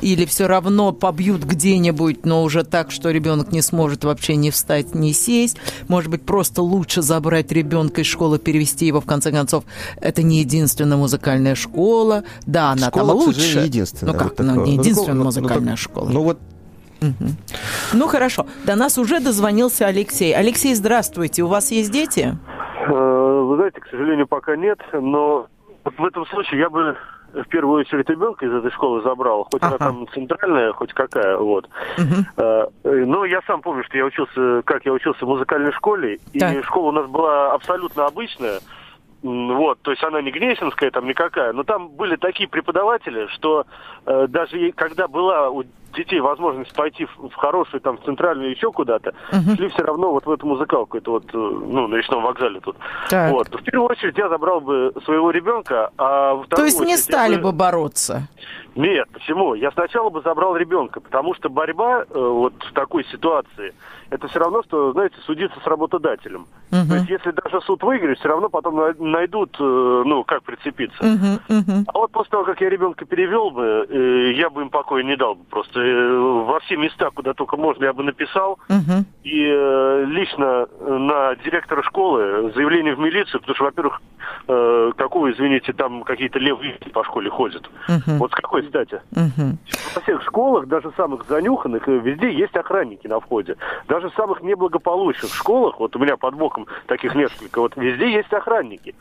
или 0.00 0.24
все 0.24 0.46
равно 0.46 0.92
побьют 0.92 1.44
где-нибудь, 1.44 2.24
но 2.24 2.42
уже 2.42 2.64
так, 2.64 2.90
что 2.90 3.10
ребенок 3.10 3.52
не 3.52 3.60
сможет 3.60 4.04
вообще 4.04 4.36
не 4.36 4.50
встать, 4.50 4.94
не 4.94 5.12
сесть. 5.12 5.58
Может 5.88 6.10
быть, 6.10 6.22
просто 6.22 6.62
лучше 6.62 7.02
забрать 7.02 7.52
ребенка 7.52 8.00
из 8.00 8.06
школы, 8.06 8.38
перевести 8.38 8.86
его, 8.86 9.02
в 9.02 9.04
конце 9.04 9.30
концов, 9.30 9.64
это 10.00 10.22
не 10.22 10.40
единственная 10.40 10.96
музыкальная 10.96 11.54
школа, 11.54 12.24
да, 12.46 12.70
она 12.70 12.88
школа, 12.88 13.08
там 13.08 13.16
лучше. 13.16 13.58
единственная. 13.58 14.12
Ну 14.12 14.18
как, 14.18 14.38
вот 14.38 14.46
ну, 14.46 14.64
не 14.64 14.74
единственная 14.74 15.14
ну, 15.14 15.24
музыкальная 15.24 15.72
ну, 15.72 15.76
школа. 15.76 16.08
Ну 16.08 16.22
вот 16.22 16.38
Угу. 17.02 17.30
Ну 17.94 18.08
хорошо, 18.08 18.46
до 18.66 18.76
нас 18.76 18.98
уже 18.98 19.20
дозвонился 19.20 19.86
Алексей. 19.86 20.34
Алексей, 20.34 20.74
здравствуйте, 20.74 21.42
у 21.42 21.46
вас 21.46 21.70
есть 21.70 21.90
дети? 21.90 22.36
Э, 22.86 23.42
вы 23.48 23.56
знаете, 23.56 23.80
к 23.80 23.86
сожалению, 23.86 24.26
пока 24.26 24.54
нет, 24.54 24.78
но 24.92 25.46
в 25.84 26.04
этом 26.04 26.26
случае 26.26 26.60
я 26.60 26.68
бы 26.68 26.96
в 27.32 27.48
первую 27.48 27.80
очередь 27.80 28.08
ребенка 28.08 28.44
из 28.44 28.52
этой 28.52 28.70
школы 28.70 29.02
забрал, 29.02 29.46
хоть 29.50 29.62
ага. 29.62 29.76
она 29.76 29.78
там 29.78 30.08
центральная, 30.12 30.72
хоть 30.72 30.92
какая, 30.92 31.36
вот. 31.36 31.68
Угу. 31.96 32.72
Но 32.84 33.24
я 33.24 33.40
сам 33.46 33.62
помню, 33.62 33.84
что 33.84 33.96
я 33.96 34.04
учился, 34.04 34.62
как 34.64 34.84
я 34.84 34.92
учился 34.92 35.24
в 35.24 35.28
музыкальной 35.28 35.72
школе, 35.72 36.18
так. 36.38 36.54
и 36.54 36.62
школа 36.62 36.88
у 36.88 36.92
нас 36.92 37.06
была 37.08 37.52
абсолютно 37.52 38.06
обычная. 38.06 38.58
Вот, 39.22 39.82
то 39.82 39.90
есть 39.90 40.02
она 40.02 40.22
не 40.22 40.30
Гнесинская, 40.30 40.90
там 40.90 41.06
никакая, 41.06 41.52
но 41.52 41.62
там 41.62 41.88
были 41.90 42.16
такие 42.16 42.48
преподаватели, 42.48 43.26
что 43.26 43.66
э, 44.06 44.26
даже 44.28 44.72
когда 44.72 45.08
была 45.08 45.50
детей 45.92 46.20
возможность 46.20 46.74
пойти 46.74 47.06
в, 47.06 47.28
в 47.28 47.34
хорошую, 47.34 47.80
там, 47.80 47.98
в 47.98 48.04
центральную 48.04 48.50
еще 48.50 48.72
куда-то, 48.72 49.14
uh-huh. 49.32 49.56
шли 49.56 49.68
все 49.68 49.82
равно 49.82 50.12
вот 50.12 50.26
в 50.26 50.30
эту 50.30 50.46
музыкалку, 50.46 50.98
это 50.98 51.10
вот, 51.10 51.24
э, 51.32 51.36
ну, 51.36 51.86
на 51.86 51.96
речном 51.96 52.22
вокзале 52.22 52.60
тут. 52.60 52.76
Так. 53.08 53.32
Вот. 53.32 53.48
В 53.48 53.62
первую 53.62 53.90
очередь 53.90 54.16
я 54.18 54.28
забрал 54.28 54.60
бы 54.60 54.92
своего 55.04 55.30
ребенка, 55.30 55.90
а 55.98 56.34
во 56.34 56.44
То 56.46 56.64
есть 56.64 56.80
не 56.80 56.96
стали 56.96 57.36
бы... 57.36 57.44
бы 57.44 57.52
бороться? 57.52 58.28
Нет, 58.76 59.08
почему? 59.12 59.54
Я 59.54 59.72
сначала 59.72 60.10
бы 60.10 60.22
забрал 60.22 60.56
ребенка, 60.56 61.00
потому 61.00 61.34
что 61.34 61.48
борьба 61.48 62.02
э, 62.02 62.04
вот 62.14 62.54
в 62.58 62.72
такой 62.72 63.04
ситуации, 63.06 63.74
это 64.10 64.28
все 64.28 64.38
равно, 64.38 64.62
что, 64.62 64.92
знаете, 64.92 65.16
судиться 65.24 65.58
с 65.60 65.66
работодателем. 65.66 66.46
Uh-huh. 66.70 66.88
То 66.88 66.94
есть 66.96 67.10
если 67.10 67.30
даже 67.30 67.60
суд 67.62 67.82
выиграет, 67.82 68.18
все 68.18 68.28
равно 68.28 68.48
потом 68.48 68.76
найдут, 68.98 69.56
э, 69.58 70.02
ну, 70.04 70.24
как 70.24 70.42
прицепиться. 70.42 71.02
Uh-huh, 71.02 71.40
uh-huh. 71.48 71.84
А 71.86 71.98
вот 71.98 72.12
после 72.12 72.30
того, 72.30 72.44
как 72.44 72.60
я 72.60 72.70
ребенка 72.70 73.04
перевел 73.04 73.50
бы, 73.50 73.86
э, 73.88 74.32
я 74.32 74.50
бы 74.50 74.62
им 74.62 74.70
покоя 74.70 75.02
не 75.02 75.16
дал 75.16 75.34
бы 75.34 75.44
просто 75.44 75.79
во 75.80 76.60
все 76.60 76.76
места, 76.76 77.10
куда 77.10 77.34
только 77.34 77.56
можно, 77.56 77.84
я 77.84 77.92
бы 77.92 78.02
написал. 78.02 78.58
Угу. 78.68 79.04
И 79.24 79.44
э, 79.44 80.04
лично 80.06 80.66
на 80.80 81.36
директора 81.36 81.82
школы 81.82 82.52
заявление 82.54 82.94
в 82.94 82.98
милицию, 82.98 83.40
потому 83.40 83.54
что, 83.54 83.64
во-первых, 83.64 84.00
э, 84.48 84.92
какого, 84.96 85.30
извините, 85.30 85.72
там 85.72 86.02
какие-то 86.02 86.38
левые 86.38 86.78
по 86.92 87.04
школе 87.04 87.30
ходят. 87.30 87.68
Угу. 87.88 88.16
Вот 88.18 88.30
с 88.32 88.34
какой 88.34 88.66
стати? 88.68 89.00
Угу. 89.12 89.58
Во 89.94 90.00
всех 90.00 90.22
школах, 90.22 90.66
даже 90.66 90.90
самых 90.96 91.26
занюханных, 91.28 91.88
э, 91.88 91.98
везде 91.98 92.32
есть 92.32 92.56
охранники 92.56 93.06
на 93.06 93.20
входе. 93.20 93.56
Даже 93.88 94.10
в 94.10 94.14
самых 94.14 94.42
неблагополучных 94.42 95.34
школах, 95.34 95.80
вот 95.80 95.94
у 95.96 95.98
меня 95.98 96.16
под 96.16 96.34
боком 96.34 96.66
таких 96.86 97.14
несколько, 97.14 97.60
вот 97.60 97.76
везде 97.76 98.12
есть 98.12 98.32
охранники. 98.32 98.94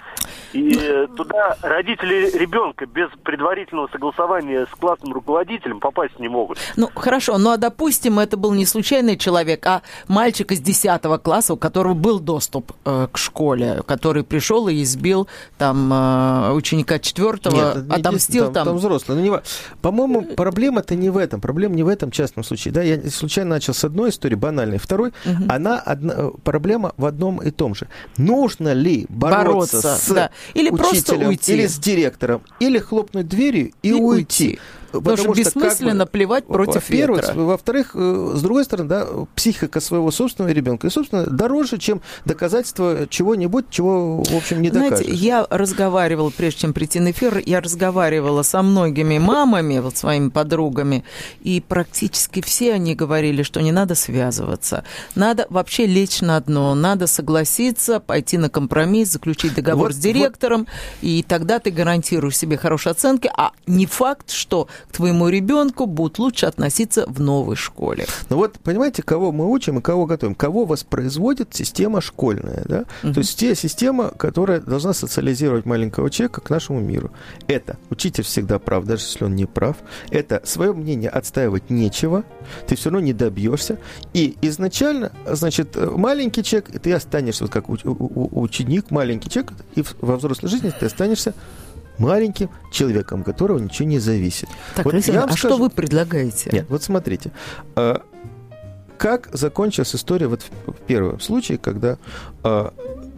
И 0.53 0.77
э, 0.81 1.07
туда 1.15 1.57
родители 1.61 2.38
ребенка 2.38 2.85
без 2.85 3.09
предварительного 3.23 3.88
согласования 3.91 4.65
с 4.65 4.75
классным 4.75 5.13
руководителем 5.13 5.79
попасть 5.79 6.19
не 6.19 6.27
могут. 6.27 6.57
Ну, 6.75 6.89
хорошо, 6.95 7.38
ну 7.38 7.51
а 7.51 7.57
допустим, 7.57 8.19
это 8.19 8.38
был 8.38 8.53
не 8.53 8.65
случайный 8.65 9.17
человек, 9.17 9.65
а 9.65 9.81
мальчик 10.07 10.51
из 10.51 10.59
10 10.61 11.01
класса, 11.21 11.53
у 11.53 11.57
которого 11.57 11.93
был 11.93 12.19
доступ 12.19 12.71
э, 12.85 13.07
к 13.11 13.17
школе, 13.17 13.81
который 13.85 14.23
пришел 14.23 14.67
и 14.67 14.81
избил 14.81 15.08
там 15.57 15.91
э, 15.93 16.51
ученика 16.53 16.99
4 16.99 17.29
отомстил 17.89 18.45
там. 18.45 18.53
Там, 18.53 18.65
там 18.67 18.77
взрослый. 18.77 19.17
Ну, 19.17 19.23
не... 19.23 19.41
По-моему, 19.81 20.21
проблема-то 20.35 20.95
не 20.95 21.09
в 21.09 21.17
этом. 21.17 21.41
Проблема 21.41 21.75
не 21.75 21.83
в 21.83 21.87
этом 21.87 22.11
частном 22.11 22.43
случае. 22.43 22.73
Да, 22.73 22.81
я 22.81 23.01
случайно 23.09 23.51
начал 23.51 23.73
с 23.73 23.83
одной 23.83 24.09
истории, 24.09 24.35
банальной. 24.35 24.77
Второй, 24.77 25.09
угу. 25.25 25.43
она 25.47 25.79
одна, 25.79 26.29
проблема 26.43 26.93
в 26.97 27.05
одном 27.05 27.37
и 27.37 27.51
том 27.51 27.75
же. 27.75 27.87
Нужно 28.17 28.73
ли 28.73 29.05
бороться, 29.09 29.81
бороться 29.81 29.95
с 29.95 30.07
да. 30.09 30.29
или 30.53 30.69
учителем, 30.69 31.31
или 31.31 31.67
с 31.67 31.77
директором, 31.77 32.41
или 32.59 32.79
хлопнуть 32.79 33.27
дверью 33.27 33.71
и, 33.81 33.89
и 33.89 33.93
уйти. 33.93 33.99
уйти. 33.99 34.59
Потому, 34.91 35.17
что 35.17 35.34
бессмысленно 35.34 36.05
как 36.05 36.08
бы, 36.08 36.12
плевать 36.12 36.46
против 36.46 36.89
ветра. 36.89 37.34
Во-вторых, 37.34 37.91
э, 37.93 38.34
с 38.36 38.41
другой 38.41 38.65
стороны, 38.65 38.89
да, 38.89 39.08
психика 39.36 39.79
своего 39.79 40.12
собственного 40.12 40.51
ребенка, 40.51 40.88
и, 40.88 40.89
собственно, 40.89 41.25
дороже, 41.25 41.77
чем 41.77 42.01
доказательство 42.25 43.08
чего-нибудь, 43.10 43.65
чего, 43.69 44.24
в 44.24 44.36
общем, 44.36 44.62
не 44.62 44.69
Знаете, 44.69 44.98
докажешь. 44.98 45.19
я 45.19 45.46
разговаривала, 45.50 46.31
прежде 46.36 46.62
чем 46.62 46.74
прийти 46.74 47.00
на 47.00 47.12
эфир, 47.12 47.41
я 47.46 47.62
разговаривала 47.62 48.43
со 48.43 48.62
многими 48.62 49.17
мамами, 49.17 49.79
вот 49.79 49.98
своими 49.98 50.29
подругами, 50.29 51.03
и 51.41 51.63
практически 51.65 52.41
все 52.41 52.74
они 52.74 52.96
говорили, 52.96 53.43
что 53.43 53.62
не 53.62 53.72
надо 53.72 53.96
связываться. 53.96 54.84
Надо 55.15 55.46
вообще 55.50 55.86
лечь 55.86 56.22
на 56.22 56.39
дно, 56.39 56.75
надо 56.75 57.08
согласиться, 57.08 58.00
пойти 58.00 58.38
на 58.38 58.50
компромисс, 58.50 59.12
заключить 59.12 59.55
договор 59.55 59.89
вот, 59.89 59.96
с 59.96 59.98
директором, 59.98 60.62
вот. 60.62 60.69
и 61.01 61.24
тогда 61.27 61.60
ты 61.60 61.72
гарантируешь 61.72 62.38
себе 62.38 62.58
хорошие 62.58 62.91
оценки, 62.91 63.29
а 63.36 63.51
не 63.67 63.86
факт, 63.86 64.31
что 64.31 64.67
к 64.88 64.93
твоему 64.93 65.29
ребенку 65.29 65.86
будут 65.86 66.19
лучше 66.19 66.45
относиться 66.45 67.05
в 67.07 67.19
новой 67.19 67.55
школе. 67.55 68.07
Ну 68.29 68.38
вот, 68.38 68.59
понимаете, 68.59 69.03
кого 69.03 69.31
мы 69.31 69.50
учим 69.50 69.79
и 69.79 69.81
кого 69.81 70.05
готовим? 70.05 70.36
Кого 70.36 70.65
воспроизводит 70.65 71.53
система 71.53 72.01
школьная, 72.01 72.63
да? 72.65 72.86
Угу. 73.03 73.13
То 73.13 73.19
есть 73.19 73.38
те 73.38 73.55
система, 73.55 74.09
которая 74.09 74.59
должна 74.59 74.93
социализировать 74.93 75.65
маленького 75.65 76.09
человека 76.09 76.41
к 76.41 76.50
нашему 76.50 76.79
миру. 76.79 77.12
Это 77.48 77.77
учитель 77.89 78.24
всегда 78.24 78.59
прав, 78.59 78.86
даже 78.86 79.03
если 79.03 79.25
он 79.25 79.36
не 79.36 79.45
прав. 79.45 79.77
Это 80.12 80.41
свое 80.45 80.74
мнение 80.74 81.09
отстаивать 81.09 81.69
нечего, 81.69 82.24
ты 82.67 82.75
все 82.75 82.89
равно 82.89 83.05
не 83.05 83.13
добьешься. 83.13 83.77
И 84.13 84.38
изначально, 84.41 85.12
значит, 85.25 85.75
маленький 85.75 86.43
человек, 86.43 86.79
ты 86.81 86.93
останешься, 86.93 87.43
вот 87.43 87.53
как 87.53 87.65
ученик, 87.69 88.91
маленький 88.91 89.29
человек, 89.29 89.53
и 89.75 89.83
во 90.01 90.17
взрослой 90.17 90.50
жизни 90.50 90.71
ты 90.77 90.86
останешься 90.86 91.33
маленьким 92.00 92.50
человеком, 92.72 93.24
которого 93.24 93.60
ничего 93.60 93.88
не 93.88 94.00
зависит. 94.00 94.50
Так, 94.75 94.86
вот 94.86 94.94
Александр, 94.94 95.20
а 95.20 95.24
скажу... 95.27 95.48
что 95.48 95.58
вы 95.58 95.70
предлагаете? 95.70 96.50
Нет, 96.51 96.65
вот 96.70 96.84
смотрите. 96.84 97.32
А, 97.75 98.01
как 98.98 99.29
закончилась 99.32 99.96
история 99.96 100.27
вот 100.27 100.44
в, 100.65 100.74
первом 100.88 101.20
случае, 101.20 101.58
когда 101.58 101.98
а, 102.44 102.74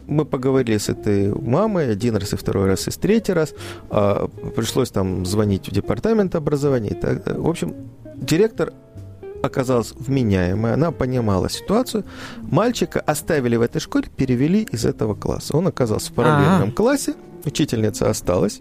мы 0.07 0.25
поговорили 0.25 0.77
с 0.77 0.89
этой 0.89 1.33
мамой 1.33 1.91
один 1.91 2.15
раз 2.15 2.33
и 2.33 2.35
второй 2.35 2.67
раз 2.67 2.87
и 2.87 2.91
третий 2.91 3.33
раз. 3.33 3.53
А, 3.89 4.27
пришлось 4.55 4.91
там 4.91 5.25
звонить 5.25 5.67
в 5.67 5.71
департамент 5.71 6.35
образования. 6.35 6.93
Так, 6.93 7.25
в 7.25 7.49
общем, 7.49 7.75
директор 8.15 8.73
оказалась 9.41 9.93
вменяемой, 9.93 10.73
она 10.73 10.91
понимала 10.91 11.49
ситуацию. 11.49 12.03
Мальчика 12.43 12.99
оставили 12.99 13.55
в 13.55 13.61
этой 13.61 13.79
школе, 13.79 14.07
перевели 14.15 14.67
из 14.71 14.85
этого 14.85 15.15
класса. 15.15 15.57
Он 15.57 15.67
оказался 15.67 16.11
в 16.11 16.13
параллельном 16.13 16.69
А-а-а. 16.69 16.71
классе, 16.71 17.15
учительница 17.45 18.09
осталась. 18.09 18.59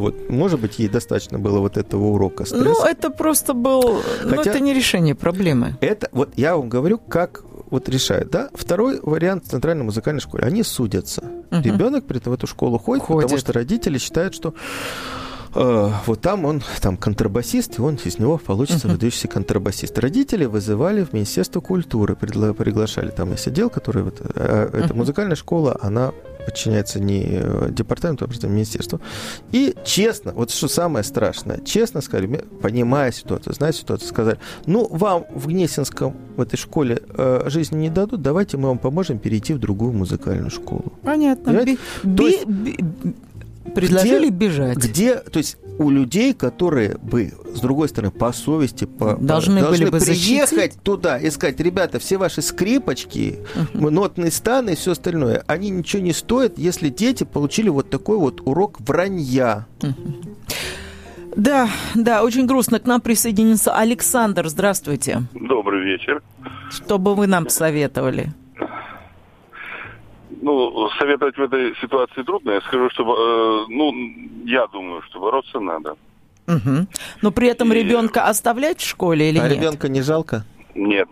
Вот, 0.00 0.30
может 0.30 0.60
быть, 0.60 0.78
ей 0.78 0.88
достаточно 0.88 1.38
было 1.38 1.60
вот 1.60 1.76
этого 1.76 2.04
урока 2.06 2.44
стресса. 2.44 2.64
Ну, 2.64 2.84
это 2.84 3.10
просто 3.10 3.54
был... 3.54 4.02
Хотя, 4.22 4.36
ну, 4.36 4.40
это 4.42 4.60
не 4.60 4.74
решение 4.74 5.14
проблемы. 5.14 5.76
Это, 5.80 6.08
вот 6.12 6.30
я 6.36 6.56
вам 6.56 6.68
говорю, 6.68 6.98
как 6.98 7.44
вот 7.70 7.88
решают, 7.88 8.30
да? 8.30 8.50
Второй 8.54 9.00
вариант 9.02 9.46
в 9.46 9.48
центральной 9.48 9.84
музыкальной 9.84 10.20
школе. 10.20 10.44
Они 10.44 10.62
судятся. 10.62 11.22
Угу. 11.50 11.62
Ребенок 11.62 12.04
при 12.04 12.18
этом 12.18 12.32
в 12.32 12.36
эту 12.36 12.46
школу 12.46 12.78
ходит, 12.78 13.04
ходит, 13.04 13.22
потому 13.22 13.38
что 13.38 13.52
родители 13.52 13.98
считают, 13.98 14.34
что 14.34 14.54
Э, 15.54 15.90
вот 16.06 16.20
там 16.20 16.44
он 16.44 16.62
там 16.80 16.96
контрабасист, 16.96 17.78
и 17.78 17.82
он 17.82 17.98
из 18.02 18.18
него 18.18 18.38
получится 18.38 18.88
uh-huh. 18.88 18.92
выдающийся 18.92 19.28
контрабасист. 19.28 19.98
Родители 19.98 20.46
вызывали 20.46 21.04
в 21.04 21.12
Министерство 21.12 21.60
культуры, 21.60 22.14
пригла- 22.14 22.54
приглашали. 22.54 23.10
Там 23.10 23.32
есть 23.32 23.46
отдел, 23.46 23.68
который... 23.68 24.02
Вот, 24.02 24.20
э, 24.20 24.24
uh-huh. 24.24 24.84
Эта 24.84 24.94
музыкальная 24.94 25.36
школа, 25.36 25.78
она 25.82 26.12
подчиняется 26.44 27.00
не 27.00 27.24
э, 27.28 27.68
департаменту, 27.70 28.24
а 28.24 28.46
министерству. 28.46 29.00
И 29.52 29.74
честно, 29.84 30.32
вот 30.32 30.50
что 30.50 30.68
самое 30.68 31.04
страшное, 31.04 31.60
честно 31.64 32.00
сказали, 32.00 32.44
понимая 32.60 33.12
ситуацию, 33.12 33.54
зная 33.54 33.72
ситуацию, 33.72 34.08
сказали, 34.08 34.38
ну, 34.66 34.86
вам 34.90 35.24
в 35.34 35.46
Гнесинском, 35.48 36.16
в 36.36 36.40
этой 36.40 36.56
школе 36.56 37.02
э, 37.08 37.44
жизни 37.46 37.76
не 37.78 37.90
дадут, 37.90 38.22
давайте 38.22 38.56
мы 38.56 38.68
вам 38.68 38.78
поможем 38.78 39.18
перейти 39.18 39.54
в 39.54 39.58
другую 39.58 39.92
музыкальную 39.92 40.50
школу. 40.50 40.92
Понятно. 41.02 41.64
Би- 41.64 41.78
би- 42.04 42.44
би- 42.46 43.14
Предложили 43.74 44.28
где, 44.28 44.36
бежать. 44.36 44.76
Где, 44.76 45.16
то 45.16 45.38
есть 45.38 45.56
у 45.78 45.90
людей, 45.90 46.34
которые 46.34 46.98
бы, 46.98 47.32
с 47.54 47.60
другой 47.60 47.88
стороны, 47.88 48.12
по 48.12 48.32
совести, 48.32 48.84
по, 48.84 49.16
должны, 49.16 49.60
по, 49.60 49.70
были 49.70 49.84
должны 49.84 49.98
бы 49.98 50.04
приехать 50.04 50.50
защитить? 50.50 50.82
туда 50.82 51.18
и 51.18 51.30
сказать, 51.30 51.60
ребята, 51.60 51.98
все 51.98 52.18
ваши 52.18 52.42
скрипочки, 52.42 53.38
uh-huh. 53.54 53.90
нотные 53.90 54.30
станы 54.30 54.70
и 54.70 54.76
все 54.76 54.92
остальное, 54.92 55.44
они 55.46 55.70
ничего 55.70 56.02
не 56.02 56.12
стоят, 56.12 56.58
если 56.58 56.88
дети 56.88 57.24
получили 57.24 57.68
вот 57.68 57.90
такой 57.90 58.18
вот 58.18 58.40
урок 58.44 58.80
вранья. 58.80 59.66
Uh-huh. 59.80 59.94
Да, 61.34 61.70
да, 61.94 62.22
очень 62.22 62.46
грустно. 62.46 62.78
К 62.78 62.86
нам 62.86 63.00
присоединился 63.00 63.74
Александр. 63.74 64.48
Здравствуйте. 64.48 65.22
Добрый 65.32 65.82
вечер. 65.82 66.22
Что 66.70 66.98
бы 66.98 67.14
вы 67.14 67.26
нам 67.26 67.44
посоветовали? 67.44 68.34
Ну, 70.42 70.88
советовать 70.98 71.38
в 71.38 71.42
этой 71.42 71.74
ситуации 71.76 72.22
трудно. 72.22 72.50
Я 72.50 72.60
скажу, 72.62 72.90
что, 72.90 73.04
э, 73.04 73.72
ну, 73.72 73.92
я 74.44 74.66
думаю, 74.66 75.00
что 75.02 75.20
бороться 75.20 75.60
надо. 75.60 75.94
Угу. 76.48 76.86
Но 77.22 77.30
при 77.30 77.46
этом 77.46 77.72
И... 77.72 77.76
ребенка 77.76 78.24
оставлять 78.24 78.80
в 78.80 78.88
школе 78.88 79.30
или 79.30 79.38
а 79.38 79.48
нет? 79.48 79.56
ребенка 79.56 79.88
не 79.88 80.02
жалко? 80.02 80.44
Нет. 80.74 81.08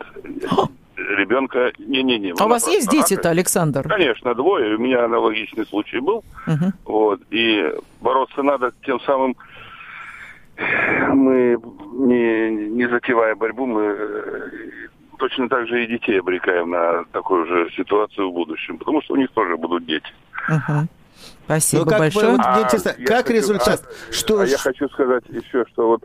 Ребенка... 0.96 1.72
Не-не-не. 1.78 2.34
А 2.40 2.44
у 2.44 2.48
вас 2.48 2.66
есть 2.66 2.90
дети-то, 2.90 3.30
Александр? 3.30 3.88
Конечно, 3.88 4.34
двое. 4.34 4.74
У 4.74 4.80
меня 4.80 5.04
аналогичный 5.04 5.64
случай 5.64 6.00
был. 6.00 6.24
Угу. 6.48 6.72
Вот. 6.86 7.20
И 7.30 7.72
бороться 8.00 8.42
надо 8.42 8.72
тем 8.84 9.00
самым... 9.02 9.36
Мы, 10.58 11.56
не, 11.92 12.50
не 12.50 12.88
затевая 12.88 13.34
борьбу, 13.34 13.64
мы 13.64 13.82
э, 13.82 14.88
точно 15.20 15.48
так 15.48 15.68
же 15.68 15.84
и 15.84 15.86
детей 15.86 16.18
обрекаем 16.18 16.70
на 16.70 17.04
такую 17.12 17.46
же 17.46 17.70
ситуацию 17.76 18.30
в 18.30 18.32
будущем, 18.32 18.78
потому 18.78 19.02
что 19.02 19.14
у 19.14 19.16
них 19.16 19.30
тоже 19.32 19.56
будут 19.56 19.86
дети. 19.86 20.08
Uh-huh. 20.48 20.86
Спасибо 21.44 21.84
ну, 21.84 21.90
как 21.90 21.98
большое. 21.98 22.30
вот, 22.30 22.38
мне 22.38 22.62
интересно, 22.62 22.92
а, 22.92 23.04
как 23.04 23.26
хочу, 23.26 23.32
результат? 23.34 23.82
А, 23.84 24.12
что, 24.12 24.40
а 24.40 24.46
я 24.46 24.56
хочу 24.56 24.88
сказать 24.88 25.24
еще, 25.28 25.64
что 25.72 25.88
вот 25.88 26.04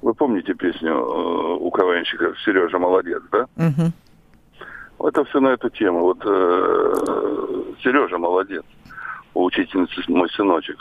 вы 0.00 0.14
помните 0.14 0.54
песню 0.54 0.92
э, 0.92 1.56
у 1.60 1.70
КВНщика 1.70 2.34
«Сережа 2.44 2.78
молодец», 2.78 3.22
да? 3.30 3.46
Угу. 3.56 5.08
Это 5.08 5.24
все 5.26 5.40
на 5.40 5.48
эту 5.48 5.68
тему. 5.68 6.00
Вот 6.00 6.18
э, 6.24 7.74
Сережа 7.82 8.16
молодец, 8.16 8.64
у 9.34 9.44
учительницы 9.44 10.02
мой 10.08 10.30
сыночек. 10.30 10.78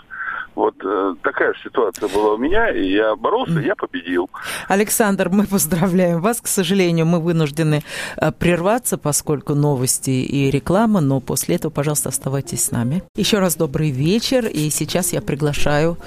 Вот 0.56 0.76
э, 0.84 1.16
такая 1.24 1.54
ситуация 1.64 2.08
была 2.10 2.34
у 2.34 2.38
меня, 2.38 2.70
и 2.70 2.92
я 2.92 3.16
боролся, 3.16 3.60
я 3.60 3.76
победил. 3.76 4.30
Александр, 4.68 5.30
мы 5.30 5.46
поздравляем 5.46 6.22
вас. 6.22 6.42
К 6.42 6.48
сожалению, 6.48 7.06
мы 7.06 7.20
вынуждены 7.20 7.84
э, 8.18 8.32
прерваться, 8.32 8.98
поскольку 8.98 9.56
новости 9.56 10.12
и 10.12 10.52
реклама, 10.52 11.02
но 11.02 11.20
после 11.20 11.56
этого, 11.56 11.72
пожалуйста, 11.72 12.10
оставайтесь 12.10 12.66
с 12.66 12.72
нами. 12.72 13.04
Еще 13.16 13.40
раз 13.40 13.56
добрый 13.56 13.90
вечер, 13.90 14.46
и 14.46 14.70
сейчас 14.70 15.14
я 15.14 15.22
приглашаю 15.22 15.98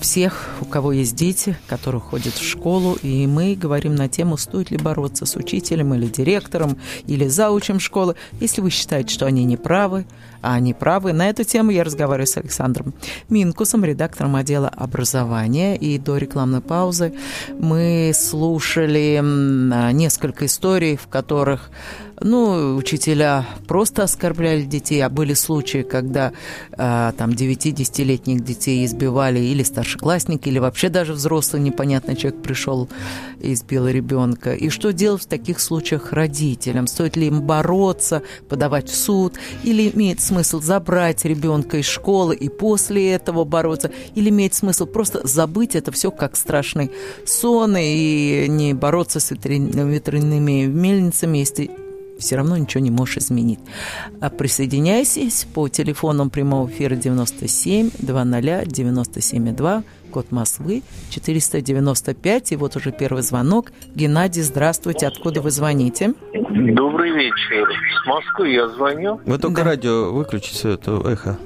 всех, 0.00 0.50
у 0.60 0.64
кого 0.66 0.92
есть 0.92 1.16
дети, 1.16 1.56
которые 1.66 2.00
ходят 2.00 2.34
в 2.34 2.48
школу, 2.48 2.96
и 3.02 3.26
мы 3.26 3.56
говорим 3.56 3.94
на 3.94 4.08
тему, 4.08 4.36
стоит 4.36 4.70
ли 4.70 4.78
бороться 4.78 5.26
с 5.26 5.36
учителем 5.36 5.94
или 5.94 6.06
директором, 6.06 6.78
или 7.06 7.26
заучем 7.26 7.80
школы. 7.80 8.14
Если 8.40 8.60
вы 8.60 8.70
считаете, 8.70 9.12
что 9.12 9.26
они 9.26 9.44
не 9.44 9.56
правы, 9.56 10.06
а 10.42 10.54
они 10.54 10.74
правы, 10.74 11.12
на 11.12 11.28
эту 11.28 11.44
тему 11.44 11.70
я 11.70 11.84
разговариваю 11.84 12.26
с 12.26 12.36
Александром 12.36 12.94
Минкусом, 13.28 13.84
редактором 13.84 14.36
отдела 14.36 14.68
образования. 14.68 15.76
И 15.76 15.98
до 15.98 16.16
рекламной 16.16 16.60
паузы 16.60 17.14
мы 17.58 18.12
слушали 18.14 19.20
несколько 19.92 20.46
историй, 20.46 20.96
в 20.96 21.08
которых 21.08 21.70
ну, 22.20 22.76
учителя 22.76 23.44
просто 23.66 24.04
оскорбляли 24.04 24.62
детей, 24.62 25.00
а 25.04 25.10
были 25.10 25.34
случаи, 25.34 25.82
когда 25.82 26.32
э, 26.72 27.12
там 27.16 27.30
9-10-летних 27.30 28.42
детей 28.42 28.84
избивали 28.86 29.40
или 29.40 29.62
старшеклассники, 29.62 30.48
или 30.48 30.58
вообще 30.58 30.88
даже 30.88 31.12
взрослый 31.12 31.60
непонятный 31.62 32.16
человек 32.16 32.42
пришел 32.42 32.88
и 33.40 33.52
избил 33.52 33.86
ребенка. 33.86 34.54
И 34.54 34.70
что 34.70 34.92
делать 34.92 35.22
в 35.22 35.26
таких 35.26 35.60
случаях 35.60 36.12
родителям? 36.12 36.86
Стоит 36.86 37.16
ли 37.16 37.26
им 37.26 37.42
бороться, 37.42 38.22
подавать 38.48 38.88
в 38.88 38.96
суд, 38.96 39.34
или 39.62 39.90
имеет 39.90 40.20
смысл 40.20 40.60
забрать 40.60 41.24
ребенка 41.24 41.78
из 41.78 41.86
школы 41.86 42.34
и 42.34 42.48
после 42.48 43.12
этого 43.12 43.44
бороться, 43.44 43.90
или 44.14 44.30
имеет 44.30 44.54
смысл 44.54 44.86
просто 44.86 45.26
забыть 45.26 45.74
это 45.76 45.92
все 45.92 46.10
как 46.10 46.36
страшный 46.36 46.90
сон 47.26 47.76
и 47.76 48.46
не 48.48 48.72
бороться 48.72 49.20
с 49.20 49.30
ветряными 49.30 50.66
мельницами, 50.66 51.38
если 51.38 51.70
все 52.18 52.36
равно 52.36 52.56
ничего 52.56 52.82
не 52.82 52.90
можешь 52.90 53.18
изменить. 53.18 53.60
А 54.20 54.30
присоединяйтесь 54.30 55.46
по 55.54 55.68
телефону 55.68 56.30
прямого 56.30 56.68
эфира 56.68 56.94
97 56.94 57.90
20 57.98 58.68
97 58.68 59.56
2, 59.56 59.82
код 60.10 60.32
Москвы 60.32 60.82
495. 61.10 62.52
И 62.52 62.56
вот 62.56 62.76
уже 62.76 62.92
первый 62.92 63.22
звонок. 63.22 63.72
Геннадий, 63.94 64.42
здравствуйте. 64.42 65.06
Откуда 65.06 65.40
вы 65.40 65.50
звоните? 65.50 66.14
Добрый 66.32 67.10
вечер. 67.12 67.68
С 68.02 68.06
Москвы 68.06 68.50
я 68.50 68.68
звоню. 68.68 69.20
Вы 69.26 69.38
только 69.38 69.62
да. 69.62 69.70
радио 69.70 70.12
выключите, 70.12 70.72
это 70.72 71.02
эхо. 71.04 71.38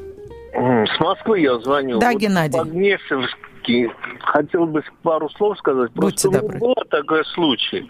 С 0.53 1.01
Москвы 1.01 1.41
я 1.41 1.59
звоню. 1.61 1.99
Да, 1.99 2.13
вот 2.13 2.21
Геннадий. 2.21 2.59
Поднесовский. 3.61 3.91
Хотел 4.21 4.67
бы 4.67 4.83
пару 5.03 5.29
слов 5.31 5.59
сказать. 5.59 5.91
Будьте 5.93 6.29
Просто 6.29 6.41
добры. 6.41 6.59
был 6.59 6.75
такой 6.91 7.25
случай. 7.27 7.89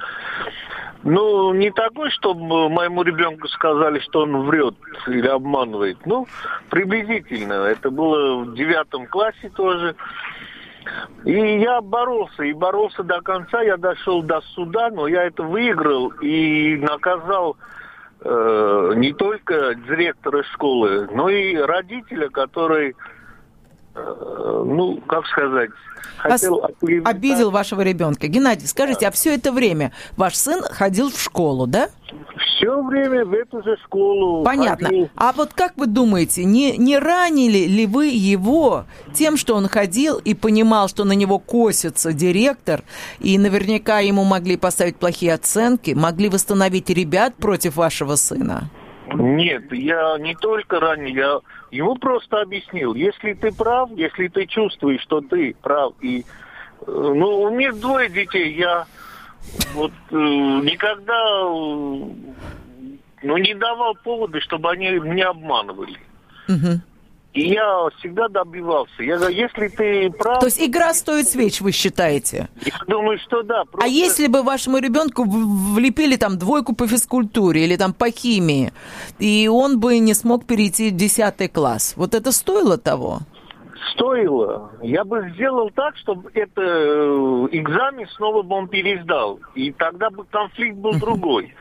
Ну, 1.02 1.54
не 1.54 1.70
такой, 1.70 2.10
чтобы 2.10 2.68
моему 2.68 3.02
ребенку 3.02 3.48
сказали, 3.48 4.00
что 4.00 4.22
он 4.22 4.42
врет 4.46 4.74
или 5.06 5.26
обманывает. 5.28 5.98
Ну, 6.04 6.26
приблизительно. 6.68 7.54
Это 7.54 7.90
было 7.90 8.44
в 8.44 8.54
девятом 8.54 9.06
классе 9.06 9.50
тоже. 9.56 9.96
И 11.24 11.32
я 11.60 11.80
боролся, 11.80 12.42
и 12.42 12.52
боролся 12.52 13.02
до 13.02 13.20
конца. 13.22 13.62
Я 13.62 13.76
дошел 13.76 14.22
до 14.22 14.40
суда, 14.54 14.90
но 14.90 15.06
я 15.06 15.24
это 15.24 15.42
выиграл 15.42 16.08
и 16.20 16.76
наказал 16.76 17.56
э, 18.20 18.92
не 18.96 19.12
только 19.12 19.74
директора 19.74 20.42
школы, 20.52 21.08
но 21.12 21.28
и 21.30 21.56
родителя, 21.56 22.28
который 22.28 22.94
ну, 23.94 25.00
как 25.06 25.26
сказать, 25.26 25.70
хотел 26.18 26.62
обидел 27.04 27.50
вашего 27.50 27.80
ребенка. 27.82 28.28
Геннадий, 28.28 28.68
скажите, 28.68 29.08
а 29.08 29.10
все 29.10 29.34
это 29.34 29.52
время 29.52 29.92
ваш 30.16 30.36
сын 30.36 30.62
ходил 30.62 31.10
в 31.10 31.20
школу, 31.20 31.66
да? 31.66 31.88
Все 32.36 32.82
время 32.82 33.24
в 33.24 33.32
эту 33.32 33.62
же 33.62 33.76
школу. 33.84 34.44
Понятно. 34.44 34.88
Ходил. 34.88 35.10
А 35.16 35.32
вот 35.32 35.52
как 35.54 35.76
вы 35.76 35.86
думаете, 35.86 36.44
не, 36.44 36.76
не 36.76 36.98
ранили 36.98 37.66
ли 37.66 37.86
вы 37.86 38.08
его 38.08 38.84
тем, 39.14 39.36
что 39.36 39.54
он 39.54 39.68
ходил 39.68 40.18
и 40.18 40.34
понимал, 40.34 40.88
что 40.88 41.04
на 41.04 41.12
него 41.12 41.38
косится 41.38 42.12
директор, 42.12 42.82
и 43.18 43.38
наверняка 43.38 44.00
ему 44.00 44.24
могли 44.24 44.56
поставить 44.56 44.96
плохие 44.96 45.34
оценки, 45.34 45.92
могли 45.92 46.28
восстановить 46.28 46.90
ребят 46.90 47.34
против 47.34 47.76
вашего 47.76 48.16
сына? 48.16 48.70
Нет, 49.14 49.72
я 49.72 50.16
не 50.18 50.34
только 50.34 50.80
ранее, 50.80 51.14
я 51.14 51.40
ему 51.70 51.96
просто 51.96 52.40
объяснил, 52.40 52.94
если 52.94 53.32
ты 53.32 53.52
прав, 53.52 53.90
если 53.96 54.28
ты 54.28 54.46
чувствуешь, 54.46 55.02
что 55.02 55.20
ты 55.20 55.54
прав, 55.60 55.94
и 56.00 56.20
э, 56.20 56.24
ну, 56.86 57.42
у 57.42 57.50
меня 57.50 57.72
двое 57.72 58.08
детей, 58.08 58.54
я 58.54 58.86
вот 59.74 59.92
э, 60.10 60.14
никогда 60.14 61.14
э, 61.14 62.10
ну, 63.22 63.36
не 63.36 63.54
давал 63.54 63.94
поводы, 63.96 64.40
чтобы 64.40 64.70
они 64.70 64.90
меня 64.90 65.30
обманывали. 65.30 65.98
Угу. 66.48 66.80
И 67.32 67.48
я 67.50 67.88
всегда 67.98 68.28
добивался. 68.28 69.02
Я 69.02 69.16
говорю, 69.16 69.36
если 69.36 69.68
ты 69.68 70.10
прав... 70.10 70.40
То 70.40 70.46
есть 70.46 70.60
игра 70.60 70.92
стоит 70.94 71.28
свеч, 71.28 71.60
вы 71.60 71.70
считаете? 71.70 72.48
Я 72.64 72.74
думаю, 72.88 73.18
что 73.18 73.42
да. 73.42 73.64
Просто... 73.64 73.86
А 73.86 73.88
если 73.88 74.26
бы 74.26 74.42
вашему 74.42 74.78
ребенку 74.78 75.24
влепили 75.24 76.16
там 76.16 76.38
двойку 76.38 76.74
по 76.74 76.88
физкультуре 76.88 77.64
или 77.64 77.76
там 77.76 77.92
по 77.92 78.10
химии, 78.10 78.72
и 79.20 79.48
он 79.48 79.78
бы 79.78 79.98
не 79.98 80.14
смог 80.14 80.44
перейти 80.44 80.90
в 80.90 80.96
10 80.96 81.52
класс, 81.52 81.94
вот 81.96 82.14
это 82.14 82.32
стоило 82.32 82.78
того? 82.78 83.20
Стоило. 83.94 84.72
Я 84.82 85.04
бы 85.04 85.30
сделал 85.34 85.70
так, 85.70 85.96
чтобы 85.98 86.30
это 86.34 86.60
э, 86.60 87.48
экзамен 87.52 88.08
снова 88.16 88.42
бы 88.42 88.56
он 88.56 88.68
пересдал. 88.68 89.38
И 89.54 89.70
тогда 89.70 90.10
бы 90.10 90.24
конфликт 90.24 90.76
был 90.76 90.94
другой. 90.94 91.54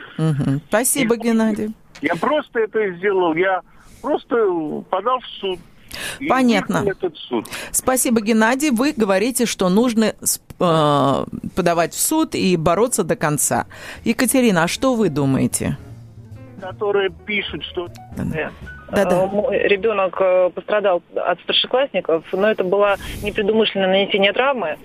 Спасибо, 0.68 1.16
Геннадий. 1.16 1.74
Я 2.02 2.16
просто 2.16 2.60
это 2.60 2.92
сделал. 2.96 3.36
Я 3.36 3.62
просто 4.02 4.84
подал 4.90 5.20
в 5.20 5.28
суд. 5.40 5.60
Понятно. 6.28 6.86
Спасибо, 7.72 8.22
Геннадий. 8.22 8.72
Вы 8.72 8.94
говорите, 8.96 9.46
что 9.46 9.70
нужно 9.70 10.14
э, 10.14 11.26
подавать 11.56 11.94
в 11.94 12.00
суд 12.00 12.36
и 12.36 12.56
бороться 12.58 13.04
до 13.04 13.16
конца. 13.16 13.66
Екатерина, 14.04 14.64
а 14.64 14.68
что 14.68 14.94
вы 14.94 15.10
думаете? 15.10 15.78
Которые 16.62 17.10
пишут, 17.10 17.64
что... 17.64 17.88
Да. 18.18 18.52
Да, 18.92 19.06
да. 19.06 19.26
Мой 19.28 19.58
ребенок 19.68 20.18
э, 20.20 20.50
пострадал 20.50 21.04
от 21.16 21.40
старшеклассников, 21.42 22.24
но 22.32 22.50
это 22.50 22.64
было 22.64 22.98
непредумышленное 23.22 23.88
нанесение 23.88 24.34
травмы. 24.34 24.78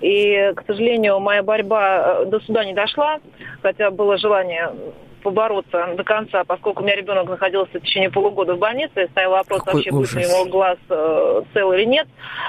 И, 0.00 0.52
к 0.56 0.64
сожалению, 0.66 1.20
моя 1.20 1.42
борьба 1.42 2.22
э, 2.22 2.24
до 2.26 2.40
суда 2.40 2.64
не 2.64 2.74
дошла, 2.74 3.18
хотя 3.62 3.90
было 3.90 4.18
желание 4.18 4.72
побороться 5.24 5.94
до 5.96 6.04
конца, 6.04 6.44
поскольку 6.44 6.82
у 6.82 6.84
меня 6.84 6.94
ребенок 6.94 7.28
находился 7.28 7.80
в 7.80 7.82
течение 7.82 8.10
полугода 8.10 8.54
в 8.54 8.58
больнице, 8.58 9.04
и 9.04 9.08
стоял 9.08 9.32
вопрос, 9.32 9.60
Какой 9.60 9.74
вообще 9.74 9.90
ужас. 9.90 10.14
будет 10.14 10.24
у 10.24 10.28
него 10.28 10.44
глаз 10.50 10.78
э, 10.88 11.42
цел 11.52 11.72
или 11.72 11.84
нет. 11.84 12.06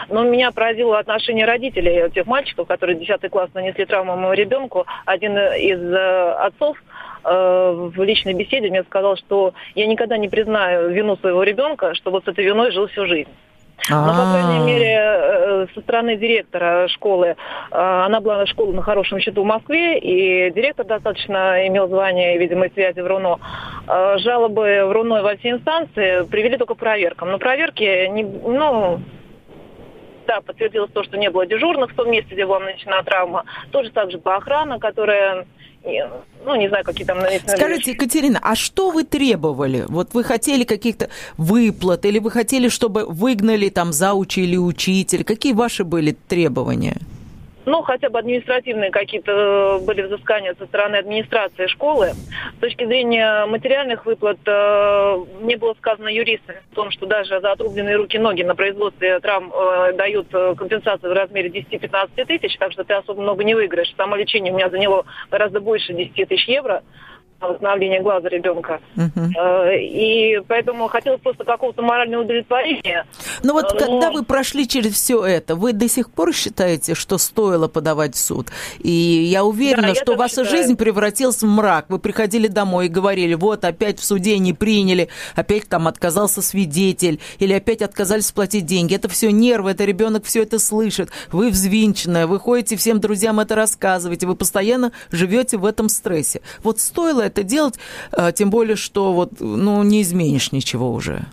Но 0.10 0.24
меня 0.24 0.52
поразило 0.52 1.00
отношение 1.00 1.46
родителей 1.46 2.12
тех 2.12 2.28
мальчиков, 2.28 2.68
которые 2.68 2.98
в 2.98 3.00
10 3.00 3.32
класс 3.32 3.50
нанесли 3.54 3.86
травму 3.86 4.16
моему 4.16 4.34
ребенку. 4.34 4.86
Один 5.06 5.38
из 5.38 5.82
э, 5.82 6.32
отцов 6.34 6.78
э, 7.24 7.90
в 7.96 8.04
личной 8.04 8.34
беседе 8.34 8.70
мне 8.70 8.84
сказал, 8.84 9.16
что 9.16 9.54
я 9.74 9.88
никогда 9.88 10.18
не 10.18 10.28
признаю 10.28 10.90
вину 10.90 11.16
своего 11.16 11.44
ребенка, 11.44 11.96
что 11.96 12.12
вот 12.12 12.26
с 12.26 12.28
этой 12.28 12.44
виной 12.44 12.72
жил 12.72 12.88
всю 12.88 13.06
жизнь. 13.06 13.30
Но, 13.90 14.08
по 14.08 14.32
крайней 14.32 14.62
а. 14.62 14.66
мере, 14.66 14.98
э, 14.98 15.68
со 15.74 15.82
стороны 15.82 16.16
директора 16.16 16.88
школы, 16.88 17.28
э, 17.28 17.36
она 17.72 18.20
была 18.20 18.46
школа 18.46 18.72
на 18.72 18.82
хорошем 18.82 19.20
счету 19.20 19.44
в 19.44 19.46
Москве, 19.46 20.00
и 20.00 20.52
директор 20.52 20.86
достаточно 20.86 21.68
имел 21.68 21.88
звание, 21.88 22.38
видимо, 22.38 22.70
связи 22.70 23.00
в 23.00 23.08
РУНО. 23.08 23.40
Э, 23.88 24.18
жалобы 24.18 24.86
в 24.86 24.92
РУНО 24.92 25.22
во 25.22 25.36
все 25.38 25.52
инстанции 25.52 26.26
привели 26.30 26.58
только 26.58 26.76
проверкам. 26.76 27.32
Но 27.32 27.38
проверки, 27.38 28.08
не, 28.08 28.24
ну, 28.24 29.00
да, 30.26 30.42
подтвердилось 30.42 30.92
то, 30.92 31.04
что 31.04 31.18
не 31.18 31.30
было 31.30 31.46
дежурных 31.46 31.92
в 31.92 31.96
том 31.96 32.10
месте, 32.10 32.34
где 32.34 32.46
была 32.46 32.60
нанесена 32.60 33.04
травма. 33.04 33.46
Тоже 33.72 33.92
так 33.92 34.12
же 34.12 34.18
по 34.18 34.36
охране, 34.36 34.80
которая 34.80 35.46
ну, 36.46 36.56
не 36.56 36.68
знаю, 36.70 36.84
какие 36.84 37.06
там... 37.06 37.20
Скажите, 37.48 37.92
Екатерина, 37.92 38.40
а 38.42 38.56
что 38.56 38.92
вы 38.92 39.04
требовали? 39.04 39.86
Вот 39.88 40.14
вы 40.14 40.24
хотели 40.24 40.64
каких-то 40.64 41.10
выплат, 41.38 42.06
или 42.06 42.20
вы 42.20 42.32
хотели, 42.32 42.70
чтобы 42.70 43.06
выгнали 43.06 43.70
там 43.70 43.94
заучи 43.94 44.42
или 44.42 44.58
учитель? 44.58 45.24
Какие 45.24 45.54
ваши 45.54 45.84
были 45.84 46.16
требования? 46.28 46.98
Ну, 47.66 47.82
хотя 47.82 48.10
бы 48.10 48.20
административные 48.20 48.92
какие-то 48.92 49.32
э, 49.32 49.86
были 49.86 50.04
взыскания 50.04 50.56
со 50.58 50.66
стороны 50.68 50.98
администрации 50.98 51.68
школы. 51.68 52.12
С 52.58 52.60
точки 52.62 52.86
зрения 52.86 53.46
материальных 53.48 54.06
выплат, 54.06 54.38
э, 54.46 55.26
мне 55.42 55.58
было 55.58 55.74
сказано 55.76 56.08
юристами 56.08 56.60
о 56.72 56.76
том, 56.76 56.92
что 56.92 57.06
даже 57.06 57.40
за 57.42 57.52
отрубленные 57.52 57.96
руки-ноги 57.96 58.44
на 58.44 58.56
производстве 58.56 59.20
травм 59.20 59.52
э, 59.52 59.94
дают 59.94 60.28
компенсацию 60.30 61.12
в 61.12 61.16
размере 61.16 61.50
10-15 61.50 62.26
тысяч, 62.26 62.58
так 62.58 62.72
что 62.72 62.84
ты 62.84 62.94
особо 62.94 63.22
много 63.22 63.44
не 63.44 63.56
выиграешь. 63.56 63.94
Само 63.98 64.16
лечение 64.16 64.54
у 64.54 64.56
меня 64.56 64.70
заняло 64.70 65.06
гораздо 65.32 65.60
больше 65.60 65.94
10 65.94 66.28
тысяч 66.28 66.48
евро 66.48 66.84
восстановления 67.40 68.02
глаза 68.02 68.30
ребенка. 68.30 68.80
Угу. 68.96 69.32
И 69.80 70.42
поэтому 70.48 70.88
хотелось 70.88 71.22
просто 71.22 71.44
какого-то 71.44 71.82
морального 71.82 72.24
удовлетворения. 72.24 73.06
Но 73.44 73.54
вот 73.54 73.74
Но... 73.74 73.80
когда 73.80 74.12
вы 74.12 74.24
прошли 74.24 74.68
через 74.68 74.94
все 74.94 75.24
это, 75.24 75.56
вы 75.56 75.74
до 75.74 75.88
сих 75.88 76.10
пор 76.12 76.34
считаете, 76.34 76.96
что 76.96 77.18
стоило 77.18 77.68
подавать 77.68 78.16
в 78.16 78.20
суд? 78.20 78.48
И 78.80 78.90
я 78.90 79.44
уверена, 79.44 79.90
да, 79.90 79.96
что 79.96 80.14
я 80.14 80.18
ваша 80.18 80.44
считаю. 80.44 80.50
жизнь 80.50 80.78
превратилась 80.78 81.42
в 81.42 81.48
мрак. 81.48 81.86
Вы 81.90 82.00
приходили 82.00 82.48
домой 82.48 82.86
и 82.86 82.90
говорили, 82.90 83.34
вот 83.34 83.66
опять 83.66 84.00
в 84.00 84.06
суде 84.06 84.38
не 84.38 84.54
приняли, 84.54 85.10
опять 85.36 85.68
там 85.68 85.88
отказался 85.88 86.42
свидетель, 86.42 87.20
или 87.40 87.54
опять 87.54 87.82
отказались 87.82 88.32
платить 88.32 88.66
деньги. 88.66 88.96
Это 88.96 89.10
все 89.10 89.32
нервы, 89.32 89.72
это 89.72 89.86
ребенок 89.86 90.26
все 90.26 90.44
это 90.44 90.60
слышит. 90.60 91.10
Вы 91.32 91.50
взвинченная, 91.50 92.28
вы 92.28 92.40
ходите 92.40 92.78
всем 92.78 93.00
друзьям 93.00 93.40
это 93.40 93.56
рассказываете, 93.56 94.28
вы 94.28 94.36
постоянно 94.36 94.92
живете 95.12 95.58
в 95.58 95.66
этом 95.66 95.90
стрессе. 95.90 96.42
Вот 96.64 96.80
стоило 96.80 97.25
это 97.26 97.44
делать, 97.44 97.76
а, 98.12 98.32
тем 98.32 98.50
более, 98.50 98.76
что 98.76 99.14
вот, 99.14 99.40
ну, 99.40 99.84
не 99.84 100.02
изменишь 100.02 100.52
ничего 100.52 100.92
уже. 100.92 101.26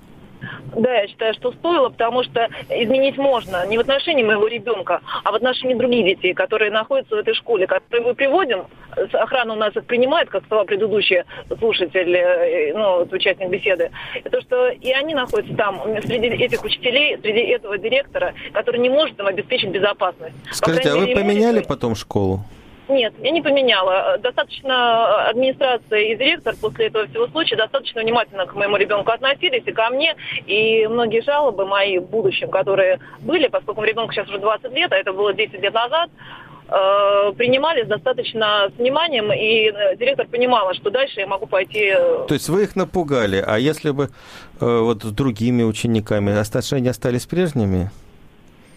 Да, 0.76 0.92
я 0.94 1.06
считаю, 1.06 1.34
что 1.34 1.52
стоило, 1.52 1.90
потому 1.90 2.22
что 2.24 2.48
изменить 2.70 3.18
можно 3.18 3.66
не 3.66 3.76
в 3.76 3.80
отношении 3.80 4.22
моего 4.22 4.46
ребенка, 4.46 5.00
а 5.22 5.32
в 5.32 5.34
отношении 5.34 5.74
других 5.74 6.04
детей, 6.04 6.34
которые 6.34 6.70
находятся 6.70 7.14
в 7.14 7.18
этой 7.18 7.34
школе, 7.34 7.66
которые 7.66 8.06
мы 8.06 8.14
приводим. 8.14 8.64
Охрана 9.12 9.54
у 9.54 9.56
нас 9.56 9.74
их 9.76 9.84
принимает, 9.84 10.28
как 10.28 10.44
сказал 10.44 10.64
предыдущий 10.64 11.24
слушатель, 11.58 12.14
э, 12.14 12.72
ну, 12.74 13.06
участник 13.10 13.48
беседы. 13.50 13.90
И 14.16 14.28
то, 14.28 14.40
что 14.40 14.68
и 14.68 14.90
они 14.92 15.14
находятся 15.14 15.54
там, 15.56 15.80
среди 16.02 16.28
этих 16.28 16.64
учителей, 16.64 17.18
среди 17.20 17.40
этого 17.40 17.78
директора, 17.78 18.34
который 18.52 18.80
не 18.80 18.88
может 18.88 19.18
им 19.18 19.26
обеспечить 19.26 19.70
безопасность. 19.70 20.34
Скажите, 20.50 20.90
а 20.90 20.96
вы 20.96 21.08
поменяли 21.08 21.60
потом 21.60 21.94
школу? 21.94 22.44
Нет, 22.92 23.14
я 23.22 23.30
не 23.30 23.40
поменяла. 23.40 24.18
Достаточно 24.18 25.28
администрация 25.28 26.00
и 26.00 26.16
директор 26.16 26.54
после 26.60 26.86
этого 26.86 27.06
всего 27.06 27.26
случая 27.28 27.56
достаточно 27.56 28.02
внимательно 28.02 28.46
к 28.46 28.54
моему 28.54 28.76
ребенку 28.76 29.10
относились 29.10 29.62
и 29.64 29.72
ко 29.72 29.88
мне. 29.88 30.14
И 30.46 30.86
многие 30.86 31.22
жалобы 31.22 31.64
мои 31.64 31.98
в 31.98 32.06
будущем, 32.08 32.50
которые 32.50 32.98
были, 33.20 33.48
поскольку 33.48 33.82
ребенку 33.82 34.12
сейчас 34.12 34.28
уже 34.28 34.38
20 34.38 34.72
лет, 34.72 34.92
а 34.92 34.96
это 34.96 35.12
было 35.12 35.32
10 35.32 35.54
лет 35.54 35.72
назад, 35.72 36.10
э, 36.68 37.32
принимались 37.36 37.86
достаточно 37.86 38.70
с 38.74 38.78
вниманием, 38.78 39.32
и 39.32 39.96
директор 39.96 40.26
понимала, 40.26 40.74
что 40.74 40.90
дальше 40.90 41.20
я 41.20 41.26
могу 41.26 41.46
пойти... 41.46 41.94
Э, 41.96 42.26
То 42.28 42.34
есть 42.34 42.48
вы 42.50 42.64
их 42.64 42.76
напугали, 42.76 43.42
а 43.44 43.58
если 43.58 43.90
бы 43.90 44.10
э, 44.60 44.78
вот 44.80 45.02
с 45.02 45.10
другими 45.12 45.62
учениками 45.62 46.38
отношения 46.38 46.90
остались 46.90 47.24
прежними? 47.24 47.90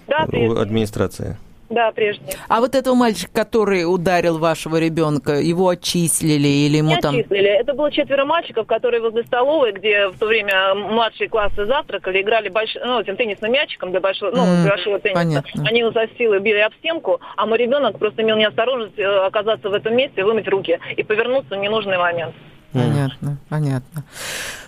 Да, 0.08 0.26
прежними. 0.26 0.62
Администрация? 0.62 1.38
Да, 1.70 1.92
прежде. 1.92 2.24
А 2.48 2.60
вот 2.60 2.76
этого 2.76 2.94
мальчика, 2.94 3.32
который 3.34 3.84
ударил 3.84 4.38
вашего 4.38 4.78
ребенка, 4.78 5.34
его 5.34 5.70
отчислили 5.70 6.48
или 6.48 6.78
ему 6.78 6.90
Не 6.90 6.98
там... 6.98 7.16
отчислили. 7.16 7.48
Это 7.48 7.74
было 7.74 7.92
четверо 7.92 8.26
мальчиков, 8.26 8.68
которые 8.68 9.02
возле 9.02 9.24
столовой, 9.24 9.72
где 9.72 10.08
в 10.10 10.18
то 10.18 10.28
время 10.28 10.76
младшие 10.76 11.28
классы 11.28 11.66
завтракали, 11.66 12.22
играли 12.22 12.50
больш... 12.50 12.76
ну, 12.84 13.00
этим 13.00 13.18
теннисным 13.18 13.52
мячиком 13.52 13.92
для 13.92 14.00
большого, 14.00 14.32
ну, 14.32 14.46
mm, 14.46 14.70
большого 14.70 15.00
тенниса. 15.00 15.24
Понятно. 15.24 15.64
Они 15.68 15.80
его 15.80 15.92
за 15.92 16.08
силы 16.18 16.40
били 16.40 16.60
об 16.60 16.74
стенку, 16.76 17.20
а 17.36 17.46
мой 17.46 17.58
ребенок 17.58 17.98
просто 17.98 18.22
имел 18.22 18.38
неосторожность 18.38 19.00
э, 19.00 19.04
оказаться 19.04 19.70
в 19.70 19.74
этом 19.74 19.96
месте, 19.96 20.24
вымыть 20.24 20.48
руки 20.48 20.80
и 20.96 21.04
повернуться 21.04 21.56
в 21.56 21.60
ненужный 21.60 21.98
момент. 21.98 22.36
Понятно, 22.74 23.38
понятно. 23.50 24.04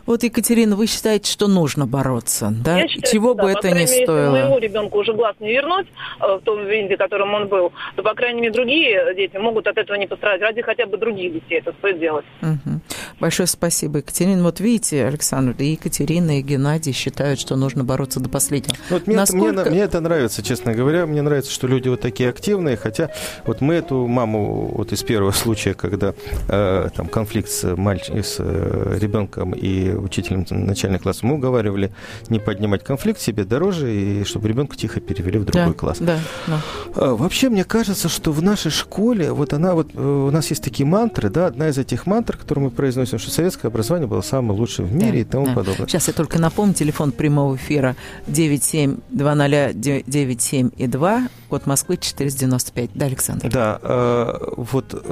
Вот, 0.08 0.24
Екатерина, 0.24 0.78
вы 0.78 0.88
считаете, 0.88 1.30
что 1.30 1.48
нужно 1.48 1.86
бороться, 1.86 2.54
да? 2.64 2.80
Я 2.80 2.88
считаю, 2.88 3.14
Чего 3.14 3.36
бы 3.36 3.44
да, 3.44 3.52
это 3.52 3.72
ни 3.72 3.86
стоило? 3.86 4.36
Если 4.36 4.48
моему 4.48 4.58
ребенку 4.58 5.00
уже 5.00 5.14
глаз 5.14 5.36
не 5.42 5.52
вернуть 5.52 5.88
э, 6.22 6.38
в 6.38 6.42
том 6.46 6.66
виде, 6.66 6.96
в 6.96 6.98
котором 6.98 7.34
он 7.34 7.50
был, 7.50 7.74
то, 7.98 8.04
по 8.04 8.14
крайней 8.14 8.40
мере, 8.40 8.54
другие 8.54 9.14
дети 9.16 9.36
могут 9.36 9.68
от 9.68 9.78
этого 9.78 9.98
не 9.98 10.08
пострадать. 10.08 10.42
Ради 10.42 10.62
хотя 10.62 10.86
бы 10.86 10.98
других 10.98 11.34
детей 11.34 11.60
это 11.60 11.74
стоит 11.74 12.00
делать. 12.00 12.26
Угу. 12.42 12.80
Большое 13.20 13.48
спасибо, 13.48 13.98
Екатерина. 13.98 14.44
Вот 14.44 14.62
видите, 14.62 15.04
Александр, 15.06 15.56
и 15.60 15.72
Екатерина, 15.72 16.40
и 16.40 16.42
Геннадий 16.42 16.94
считают, 16.94 17.38
что 17.38 17.58
нужно 17.58 17.84
бороться 17.84 18.22
до 18.22 18.30
последнего. 18.30 18.78
Вот 18.90 19.08
мне, 19.08 19.18
Насколько... 19.18 19.48
это, 19.48 19.62
мне, 19.64 19.72
мне 19.72 19.82
это 19.82 20.00
нравится, 20.00 20.42
честно 20.42 20.74
говоря. 20.74 21.06
Мне 21.06 21.22
нравится, 21.22 21.52
что 21.52 21.68
люди 21.68 21.90
вот 21.90 22.00
такие 22.00 22.30
активные, 22.30 22.78
хотя 22.78 23.10
вот 23.46 23.60
мы 23.60 23.74
эту 23.74 24.08
маму 24.08 24.72
вот 24.74 24.94
из 24.94 25.04
первого 25.04 25.32
случая, 25.32 25.74
когда 25.74 26.14
э, 26.48 26.90
там 26.96 27.08
конфликт 27.08 27.50
с, 27.50 27.76
мальч... 27.76 28.10
с 28.10 28.38
э, 28.40 28.98
ребенком 29.02 29.52
и 29.52 29.97
учителем 29.98 30.46
начальных 30.50 31.04
классов, 31.04 31.24
мы 31.24 31.36
уговаривали 31.36 31.92
не 32.30 32.40
поднимать 32.40 32.84
конфликт 32.84 33.20
себе 33.20 33.44
дороже, 33.44 33.94
и 33.94 34.24
чтобы 34.24 34.48
ребенка 34.48 34.76
тихо 34.76 35.00
перевели 35.00 35.40
в 35.40 35.46
другой 35.46 35.68
да, 35.68 35.74
класс. 35.74 35.98
Да, 36.00 36.20
да. 36.48 36.62
А, 36.96 37.16
вообще, 37.16 37.50
мне 37.50 37.64
кажется, 37.64 38.10
что 38.10 38.32
в 38.32 38.42
нашей 38.42 38.72
школе, 38.72 39.32
вот 39.32 39.54
она 39.54 39.74
вот, 39.74 39.92
э, 39.94 40.00
у 40.00 40.32
нас 40.32 40.50
есть 40.50 40.64
такие 40.64 40.86
мантры, 40.86 41.30
да, 41.30 41.48
одна 41.48 41.70
из 41.70 41.78
этих 41.78 42.06
мантр, 42.06 42.38
которую 42.38 42.66
мы 42.66 42.72
произносим, 42.72 43.20
что 43.20 43.32
советское 43.32 43.68
образование 43.68 44.08
было 44.08 44.22
самое 44.22 44.60
лучшее 44.60 44.86
в 44.86 44.94
мире 44.94 45.12
да, 45.12 45.20
и 45.20 45.24
тому 45.24 45.46
да. 45.48 45.54
подобное. 45.54 45.88
Сейчас 45.88 46.08
я 46.08 46.14
только 46.14 46.40
напомню, 46.40 46.74
телефон 46.74 47.12
прямого 47.12 47.56
эфира 47.56 47.96
972097 48.28 50.72
и 50.78 50.88
2, 50.88 51.28
код 51.50 51.66
Москвы 51.66 51.98
495. 51.98 52.92
Да, 52.94 53.06
Александр? 53.06 53.50
Да, 53.50 53.80
э, 53.82 54.34
вот, 54.58 55.04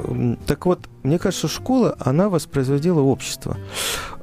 так 0.46 0.66
вот, 0.66 0.80
мне 1.06 1.18
кажется, 1.18 1.48
школа, 1.48 1.96
она 1.98 2.28
воспроизводила 2.28 3.00
общество. 3.00 3.56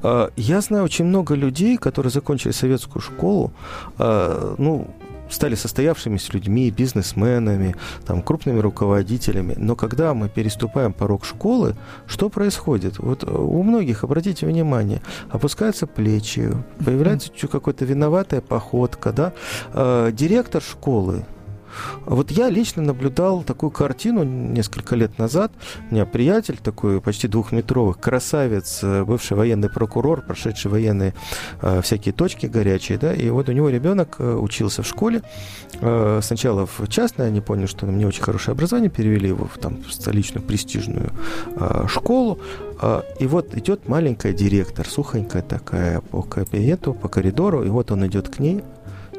Э, 0.04 0.30
я 0.36 0.62
знаю 0.62 0.84
очень 0.84 1.06
много 1.06 1.36
людей, 1.36 1.78
которые 1.78 2.12
закончили 2.12 2.52
советскую 2.52 3.02
школу, 3.02 3.52
э, 4.00 4.56
ну, 4.58 4.88
стали 5.30 5.56
состоявшимися 5.56 6.34
людьми, 6.34 6.72
бизнесменами, 6.72 7.76
там, 8.06 8.22
крупными 8.22 8.60
руководителями. 8.60 9.56
Но 9.58 9.76
когда 9.76 10.14
мы 10.14 10.30
переступаем 10.30 10.94
порог 10.94 11.26
школы, 11.26 11.76
что 12.08 12.30
происходит? 12.30 13.00
Вот 13.00 13.24
у 13.24 13.64
многих, 13.64 14.04
обратите 14.04 14.46
внимание, 14.46 15.02
опускаются 15.32 15.88
плечи, 15.88 16.52
появляется 16.86 17.32
какая-то 17.48 17.86
виноватая 17.86 18.42
походка, 18.42 19.12
да? 19.12 19.34
Э, 19.74 20.12
директор 20.14 20.62
школы, 20.62 21.26
вот 22.06 22.32
я 22.32 22.50
лично 22.50 22.82
наблюдал 22.82 23.44
такую 23.44 23.72
картину 23.72 24.24
несколько 24.24 24.96
лет 24.96 25.18
назад. 25.18 25.52
У 25.90 25.94
меня 25.94 26.06
приятель 26.06 26.58
такой 26.58 27.02
почти 27.02 27.28
двухметровый, 27.28 27.96
красавец, 27.96 28.80
э, 28.84 29.04
бывший 29.04 29.38
военный 29.38 29.70
прокурор, 29.70 30.22
прошедший 30.22 30.72
военные 30.72 31.14
э, 31.62 31.82
всякие 31.82 32.14
точки 32.14 32.46
горячие, 32.46 32.98
да, 32.98 33.14
и 33.14 33.30
вот 33.30 33.50
у 33.50 33.52
него 33.52 33.70
ребенок 33.70 34.16
э, 34.20 34.36
учился 34.36 34.84
в 34.84 34.88
школе. 34.88 35.22
Э, 35.82 36.20
сначала 36.22 36.66
в 36.66 36.88
частной, 36.88 37.28
они 37.28 37.42
поняли, 37.42 37.66
что 37.66 37.86
не 37.88 38.06
очень 38.06 38.24
хорошее 38.24 38.54
образование, 38.54 38.90
перевели 38.90 39.30
его 39.30 39.46
в 39.46 39.58
там, 39.58 39.84
столичную 39.90 40.44
престижную 40.46 41.12
э, 41.56 41.86
школу. 41.88 42.40
Э, 42.82 43.02
и 43.20 43.28
вот 43.28 43.56
идет 43.56 43.88
маленькая 43.88 44.34
директор, 44.34 44.88
сухонькая 44.88 45.42
такая 45.42 46.02
по 46.02 46.22
кабинету, 46.22 46.94
по 46.94 47.08
коридору, 47.08 47.64
и 47.64 47.70
вот 47.70 47.92
он 47.92 48.06
идет 48.06 48.30
к 48.30 48.40
ней, 48.40 48.64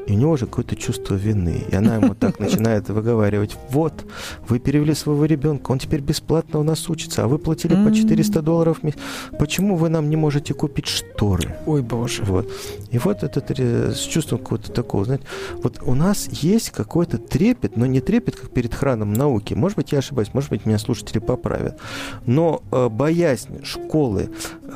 и 0.06 0.12
у 0.12 0.16
него 0.16 0.32
уже 0.32 0.46
какое-то 0.46 0.76
чувство 0.76 1.14
вины. 1.14 1.64
И 1.70 1.74
она 1.74 1.96
ему 1.96 2.14
так 2.14 2.38
начинает 2.40 2.88
выговаривать, 2.88 3.56
вот, 3.70 4.04
вы 4.48 4.58
перевели 4.58 4.94
своего 4.94 5.24
ребенка, 5.24 5.72
он 5.72 5.78
теперь 5.78 6.00
бесплатно 6.00 6.60
у 6.60 6.62
нас 6.62 6.88
учится, 6.88 7.24
а 7.24 7.28
вы 7.28 7.38
платили 7.38 7.74
по 7.74 7.92
400 7.92 8.42
долларов 8.42 8.80
в 8.80 8.82
месяц. 8.82 8.98
Почему 9.38 9.76
вы 9.76 9.88
нам 9.88 10.10
не 10.10 10.16
можете 10.16 10.54
купить 10.54 10.86
шторы? 10.86 11.56
Ой, 11.66 11.82
боже. 11.82 12.22
Вот. 12.24 12.50
И 12.90 12.98
вот 12.98 13.22
это 13.22 13.92
с 13.92 14.00
чувством 14.00 14.38
какого-то 14.38 14.72
такого, 14.72 15.04
знаете, 15.04 15.24
вот 15.62 15.80
у 15.82 15.94
нас 15.94 16.28
есть 16.30 16.70
какой-то 16.70 17.18
трепет, 17.18 17.76
но 17.76 17.86
не 17.86 18.00
трепет, 18.00 18.36
как 18.36 18.50
перед 18.50 18.74
храном 18.74 19.12
науки. 19.12 19.54
Может 19.54 19.76
быть, 19.76 19.92
я 19.92 19.98
ошибаюсь, 19.98 20.32
может 20.32 20.50
быть, 20.50 20.66
меня 20.66 20.78
слушатели 20.78 21.18
поправят. 21.18 21.78
Но 22.26 22.62
э, 22.70 22.88
боязнь 22.88 23.64
школы 23.64 24.30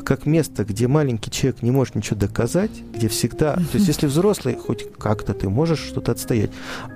как 0.04 0.26
место, 0.26 0.64
где 0.64 0.88
маленький 0.88 1.30
человек 1.30 1.62
не 1.62 1.70
может 1.70 1.94
ничего 1.94 2.18
доказать, 2.18 2.70
где 2.94 3.08
всегда... 3.08 3.54
То 3.54 3.74
есть, 3.74 3.88
если 3.88 4.06
взрослый 4.06 4.56
хоть 4.56 4.90
как 4.98 5.17
как-то 5.18 5.34
ты 5.34 5.48
можешь 5.48 5.80
что-то 5.80 6.12
отстоять. 6.12 6.50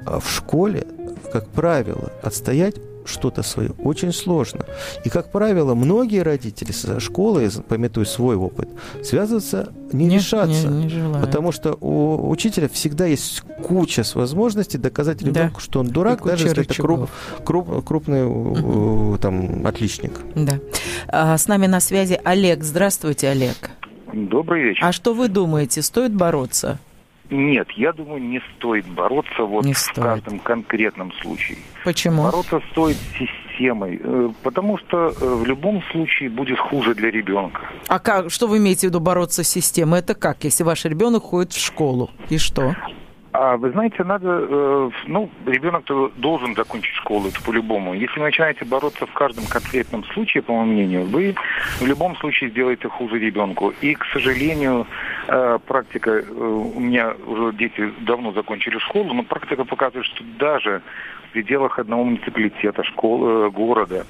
А 0.06 0.20
в 0.20 0.30
школе, 0.30 0.86
как 1.32 1.48
правило, 1.48 2.12
отстоять 2.22 2.76
что-то 3.04 3.42
свое 3.42 3.70
очень 3.82 4.12
сложно. 4.12 4.64
И, 5.04 5.08
как 5.08 5.32
правило, 5.32 5.74
многие 5.74 6.22
родители 6.22 6.70
со 6.70 7.00
школы, 7.00 7.50
пометуя 7.68 8.04
свой 8.04 8.36
опыт, 8.36 8.68
связываться 9.02 9.72
не 9.92 10.06
Нет, 10.06 10.22
решатся. 10.22 10.68
Не, 10.68 10.84
не 10.84 11.20
потому 11.20 11.50
что 11.50 11.76
у 11.80 12.30
учителя 12.30 12.68
всегда 12.68 13.06
есть 13.06 13.40
куча 13.40 14.04
возможностей 14.14 14.78
доказать 14.78 15.20
ребенку, 15.20 15.56
да. 15.56 15.60
что 15.60 15.80
он 15.80 15.88
дурак, 15.88 16.24
даже 16.24 16.46
если 16.46 16.62
это 16.62 16.80
круп, 16.80 17.10
круп, 17.44 17.84
крупный 17.84 18.24
угу. 18.24 19.18
там, 19.18 19.66
отличник. 19.66 20.12
Да. 20.36 20.60
А, 21.08 21.36
с 21.36 21.48
нами 21.48 21.66
на 21.66 21.80
связи 21.80 22.20
Олег. 22.22 22.62
Здравствуйте, 22.62 23.30
Олег. 23.30 23.70
Добрый 24.12 24.62
вечер. 24.62 24.84
А 24.84 24.92
что 24.92 25.12
вы 25.12 25.28
думаете, 25.28 25.82
стоит 25.82 26.14
бороться? 26.14 26.78
Нет, 27.32 27.70
я 27.72 27.92
думаю, 27.92 28.22
не 28.22 28.40
стоит 28.56 28.86
бороться 28.86 29.42
вот 29.44 29.64
не 29.64 29.72
в 29.72 29.78
стоит. 29.78 30.04
каждом 30.04 30.38
конкретном 30.38 31.12
случае. 31.14 31.58
Почему? 31.84 32.22
Бороться 32.24 32.60
стоит 32.70 32.96
с 32.96 33.18
системой, 33.18 34.00
э, 34.02 34.30
потому 34.42 34.78
что 34.78 35.08
э, 35.08 35.12
в 35.34 35.44
любом 35.44 35.82
случае 35.90 36.30
будет 36.30 36.58
хуже 36.58 36.94
для 36.94 37.10
ребенка. 37.10 37.62
А 37.88 37.98
как, 37.98 38.30
что 38.30 38.46
вы 38.46 38.58
имеете 38.58 38.86
в 38.86 38.90
виду 38.90 39.00
бороться 39.00 39.42
с 39.42 39.48
системой? 39.48 40.00
Это 40.00 40.14
как, 40.14 40.44
если 40.44 40.62
ваш 40.62 40.84
ребенок 40.84 41.24
ходит 41.24 41.52
в 41.52 41.64
школу? 41.64 42.10
И 42.28 42.38
что? 42.38 42.74
А 43.32 43.56
вы 43.56 43.70
знаете, 43.70 44.04
надо, 44.04 44.28
э, 44.28 44.90
ну, 45.06 45.30
ребенок 45.46 45.84
должен 46.16 46.54
закончить 46.54 46.94
школу, 46.94 47.28
это 47.28 47.42
по-любому. 47.42 47.94
Если 47.94 48.20
вы 48.20 48.26
начинаете 48.26 48.66
бороться 48.66 49.06
в 49.06 49.12
каждом 49.12 49.46
конкретном 49.46 50.04
случае, 50.04 50.42
по 50.42 50.52
моему 50.52 50.72
мнению, 50.72 51.04
вы 51.06 51.34
в 51.80 51.86
любом 51.86 52.14
случае 52.16 52.50
сделаете 52.50 52.88
хуже 52.88 53.18
ребенку. 53.18 53.72
И, 53.80 53.94
к 53.94 54.04
сожалению, 54.12 54.86
э, 55.28 55.58
практика, 55.66 56.10
э, 56.10 56.22
у 56.22 56.78
меня 56.78 57.14
уже 57.26 57.56
дети 57.56 57.90
давно 58.00 58.32
закончили 58.32 58.76
школу, 58.78 59.14
но 59.14 59.22
практика 59.22 59.64
показывает, 59.64 60.06
что 60.06 60.22
даже 60.38 60.82
в 61.28 61.32
пределах 61.32 61.78
одного 61.78 62.04
муниципалитета, 62.04 62.84
школы, 62.84 63.50
города, 63.50 64.04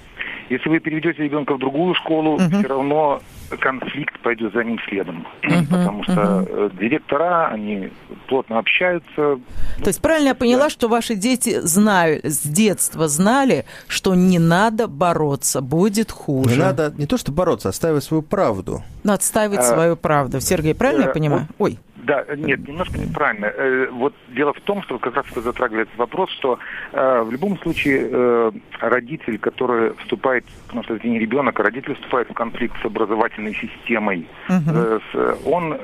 если 0.53 0.69
вы 0.69 0.81
переведете 0.81 1.23
ребенка 1.23 1.55
в 1.55 1.59
другую 1.59 1.95
школу, 1.95 2.35
угу. 2.35 2.43
все 2.43 2.69
равно 2.69 3.23
конфликт 3.59 4.19
пойдет 4.21 4.53
за 4.53 4.63
ним 4.65 4.79
следом. 4.89 5.27
Угу, 5.43 5.67
потому 5.71 6.05
что 6.05 6.43
угу. 6.43 6.71
директора, 6.79 7.49
они 7.49 7.91
плотно 8.29 8.59
общаются. 8.59 9.07
То 9.17 9.87
есть 9.87 10.03
правильно 10.03 10.29
я 10.29 10.35
поняла, 10.35 10.65
да. 10.65 10.71
что 10.71 10.89
ваши 10.89 11.15
дети 11.15 11.61
знают, 11.61 12.25
с 12.25 12.43
детства 12.43 13.09
знали, 13.09 13.65
что 13.89 14.15
не 14.15 14.39
надо 14.39 14.89
бороться, 14.89 15.63
будет 15.63 16.11
хуже. 16.11 16.51
Не 16.51 16.57
надо 16.57 16.93
не 16.97 17.07
то, 17.07 17.17
что 17.17 17.33
бороться, 17.33 17.71
отстаивать 17.71 18.05
свою 18.05 18.23
правду. 18.23 18.83
Но 19.05 19.15
отстаивать 19.15 19.61
а, 19.61 19.63
свою 19.63 19.97
правду. 19.97 20.41
Сергей, 20.41 20.75
правильно 20.75 21.05
а, 21.05 21.07
я 21.09 21.13
понимаю? 21.15 21.49
Вот, 21.59 21.71
Ой. 21.71 21.79
Да, 22.03 22.25
нет, 22.37 22.67
немножко 22.67 22.99
неправильно. 22.99 23.47
Э, 23.47 23.89
вот 23.91 24.15
дело 24.29 24.53
в 24.53 24.61
том, 24.61 24.83
что 24.83 24.99
как 24.99 25.15
раз 25.15 25.27
вы 25.35 25.43
затрагивали 25.43 25.83
этот 25.83 25.97
вопрос, 25.97 26.31
что 26.31 26.59
э, 26.93 27.23
в 27.23 27.31
любом 27.31 27.57
случае 27.59 28.09
э, 28.11 28.53
родитель, 28.81 29.39
который 29.39 29.95
вступает, 29.99 30.45
потому 30.67 30.83
что 30.83 30.97
это 30.97 31.07
не 31.07 31.19
ребенок, 31.21 31.59
а 31.61 31.63
родитель 31.63 31.95
вступает 31.95 32.29
в 32.29 32.35
конфликт 32.35 32.75
с 32.83 32.85
образовательной 32.85 33.55
системой, 33.55 34.27
uh-huh. 34.49 35.01
с, 35.13 35.47
он 35.47 35.77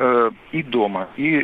и 0.53 0.63
дома, 0.63 1.09
и 1.17 1.43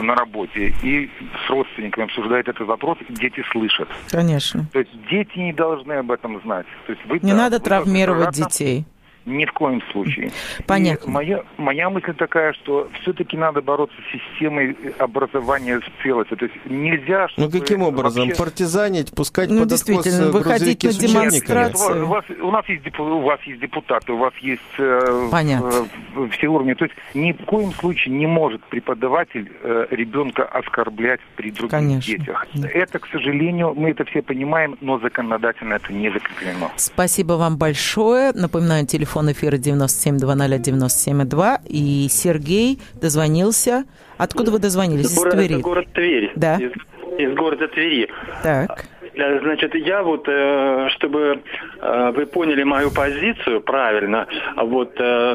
на 0.00 0.14
работе, 0.14 0.74
и 0.82 1.10
с 1.46 1.50
родственниками 1.50 2.04
обсуждает 2.04 2.48
этот 2.48 2.66
вопрос, 2.66 2.98
и 3.08 3.12
дети 3.12 3.42
слышат. 3.50 3.88
Конечно. 4.10 4.66
То 4.72 4.78
есть 4.78 4.90
дети 5.10 5.38
не 5.38 5.52
должны 5.52 5.94
об 5.94 6.10
этом 6.10 6.40
знать. 6.42 6.66
То 6.86 6.92
есть 6.92 7.04
вы, 7.06 7.18
не 7.20 7.32
да, 7.32 7.38
надо 7.38 7.60
травмировать 7.60 8.34
детей. 8.34 8.84
Ни 9.26 9.46
в 9.46 9.52
коем 9.52 9.80
случае. 9.90 10.30
Понятно. 10.66 11.08
И 11.08 11.12
моя, 11.12 11.42
моя 11.56 11.88
мысль 11.88 12.12
такая, 12.14 12.52
что 12.52 12.90
все-таки 13.00 13.36
надо 13.36 13.62
бороться 13.62 13.96
с 14.02 14.12
системой 14.12 14.76
образования 14.98 15.80
в 15.80 16.02
целости. 16.02 16.36
То 16.36 16.44
есть 16.44 16.56
нельзя... 16.66 17.28
Ну 17.38 17.50
каким 17.50 17.82
образом? 17.82 18.26
Вообще... 18.26 18.42
Партизанить, 18.42 19.14
пускать 19.14 19.48
ну, 19.48 19.62
под 19.62 19.72
откос 19.72 20.06
выходить 20.06 20.84
на 20.84 20.92
демонстрации. 20.92 22.00
У 22.00 22.06
вас, 22.06 22.24
у, 22.42 22.50
нас 22.50 22.68
есть, 22.68 22.98
у 22.98 23.20
вас 23.20 23.40
есть 23.44 23.60
депутаты, 23.60 24.12
у 24.12 24.18
вас 24.18 24.34
есть 24.42 24.60
э, 24.78 25.28
Понятно. 25.30 25.86
Э, 26.16 26.28
все 26.32 26.48
уровни. 26.48 26.74
То 26.74 26.84
есть 26.84 26.96
ни 27.14 27.32
в 27.32 27.44
коем 27.46 27.72
случае 27.72 28.14
не 28.14 28.26
может 28.26 28.62
преподаватель 28.64 29.50
э, 29.62 29.86
ребенка 29.90 30.44
оскорблять 30.44 31.20
при 31.36 31.50
других 31.50 31.70
Конечно. 31.70 32.12
детях. 32.14 32.46
Да. 32.54 32.68
Это, 32.68 32.98
к 32.98 33.06
сожалению, 33.06 33.74
мы 33.74 33.90
это 33.90 34.04
все 34.04 34.20
понимаем, 34.20 34.76
но 34.82 34.98
законодательно 34.98 35.74
это 35.74 35.92
не 35.92 36.10
закреплено. 36.10 36.70
Спасибо 36.76 37.34
вам 37.34 37.56
большое. 37.56 38.32
Напоминаю, 38.32 38.86
телефон 38.86 39.13
телефон 39.14 39.32
эфира 39.32 39.56
972097,2. 39.56 41.60
И 41.68 42.08
Сергей 42.10 42.78
дозвонился. 43.00 43.84
Откуда 44.18 44.50
вы 44.50 44.58
дозвонились? 44.58 45.12
Из 45.12 45.16
город, 45.16 45.34
Твери? 45.34 45.60
город 45.60 45.86
Тверь. 45.94 46.32
Да. 46.34 46.56
Из, 46.56 46.72
из 47.18 47.32
города 47.34 47.68
Твери. 47.68 48.10
Так. 48.42 48.86
Э, 49.14 49.38
значит, 49.40 49.74
я 49.74 50.02
вот, 50.02 50.24
э, 50.26 50.88
чтобы 50.96 51.40
э, 51.80 52.12
вы 52.14 52.26
поняли 52.26 52.64
мою 52.64 52.90
позицию 52.90 53.60
правильно, 53.60 54.26
вот 54.56 54.94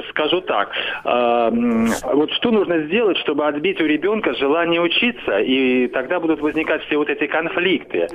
скажу 0.10 0.42
так. 0.42 0.72
Вот 1.04 2.32
что 2.32 2.52
нужно 2.52 2.84
сделать, 2.84 3.18
чтобы 3.20 3.48
отбить 3.48 3.80
у 3.82 3.86
ребенка 3.86 4.34
желание 4.34 4.82
учиться, 4.82 5.40
и 5.40 5.88
тогда 5.88 6.20
будут 6.20 6.42
возникать 6.42 6.84
все 6.84 6.98
вот 6.98 7.10
эти 7.10 7.28
конфликты. 7.28 8.08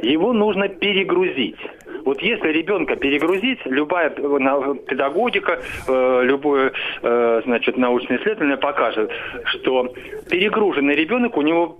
Его 0.00 0.32
нужно 0.32 0.68
перегрузить. 0.68 1.58
Вот 2.04 2.22
если 2.22 2.48
ребенка 2.48 2.96
перегрузить, 2.96 3.58
любая 3.66 4.10
педагогика, 4.10 5.60
любое, 5.88 6.72
значит, 7.00 7.76
научное 7.76 8.18
исследование 8.18 8.56
покажет, 8.56 9.10
что 9.46 9.92
перегруженный 10.30 10.94
ребенок, 10.94 11.36
у 11.36 11.42
него 11.42 11.78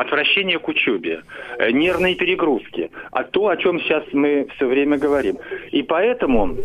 отвращение 0.00 0.58
к 0.58 0.68
учебе, 0.68 1.22
нервный 1.70 2.14
перегруз 2.14 2.54
нагрузки, 2.54 2.90
а 3.10 3.24
то, 3.24 3.48
о 3.48 3.56
чем 3.56 3.80
сейчас 3.80 4.04
мы 4.12 4.46
все 4.56 4.66
время 4.66 4.98
говорим. 4.98 5.38
И 5.70 5.82
поэтому 5.82 6.56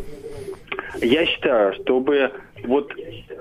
я 1.01 1.25
считаю, 1.25 1.73
чтобы 1.73 2.31
вот 2.63 2.91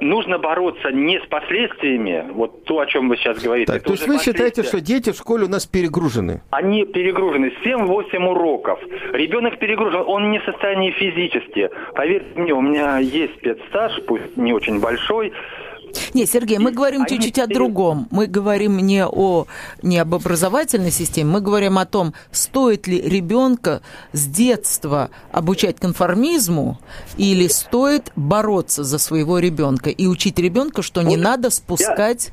нужно 0.00 0.38
бороться 0.38 0.90
не 0.92 1.18
с 1.20 1.26
последствиями, 1.28 2.26
вот 2.32 2.64
то, 2.64 2.80
о 2.80 2.86
чем 2.86 3.08
вы 3.08 3.16
сейчас 3.16 3.42
говорите. 3.42 3.72
Так, 3.72 3.82
то 3.82 3.92
есть 3.92 4.06
вы 4.06 4.18
считаете, 4.18 4.62
что 4.62 4.80
дети 4.80 5.10
в 5.10 5.16
школе 5.16 5.44
у 5.44 5.48
нас 5.48 5.66
перегружены? 5.66 6.42
Они 6.50 6.84
перегружены. 6.84 7.52
7-8 7.64 8.26
уроков. 8.26 8.80
Ребенок 9.12 9.58
перегружен, 9.58 10.04
он 10.06 10.30
не 10.30 10.38
в 10.38 10.44
состоянии 10.44 10.90
физически. 10.92 11.70
Поверьте 11.94 12.38
мне, 12.38 12.52
у 12.52 12.60
меня 12.60 12.98
есть 12.98 13.34
спецстаж, 13.36 13.92
пусть 14.06 14.36
не 14.36 14.52
очень 14.52 14.80
большой, 14.80 15.32
не, 16.14 16.26
Сергей, 16.26 16.58
мы 16.58 16.72
говорим 16.72 17.06
чуть-чуть 17.06 17.38
о 17.38 17.46
другом. 17.46 18.08
Мы 18.10 18.26
говорим 18.26 18.78
не, 18.78 19.04
о, 19.04 19.46
не 19.82 19.98
об 19.98 20.14
образовательной 20.14 20.90
системе, 20.90 21.30
мы 21.30 21.40
говорим 21.40 21.78
о 21.78 21.86
том, 21.86 22.14
стоит 22.32 22.86
ли 22.86 23.00
ребенка 23.00 23.82
с 24.12 24.26
детства 24.26 25.10
обучать 25.32 25.78
конформизму 25.78 26.78
или 27.16 27.48
стоит 27.48 28.12
бороться 28.16 28.84
за 28.84 28.98
своего 28.98 29.38
ребенка 29.38 29.90
и 29.90 30.06
учить 30.06 30.38
ребенка, 30.38 30.82
что 30.82 31.02
не 31.02 31.16
надо 31.16 31.50
спускать 31.50 32.30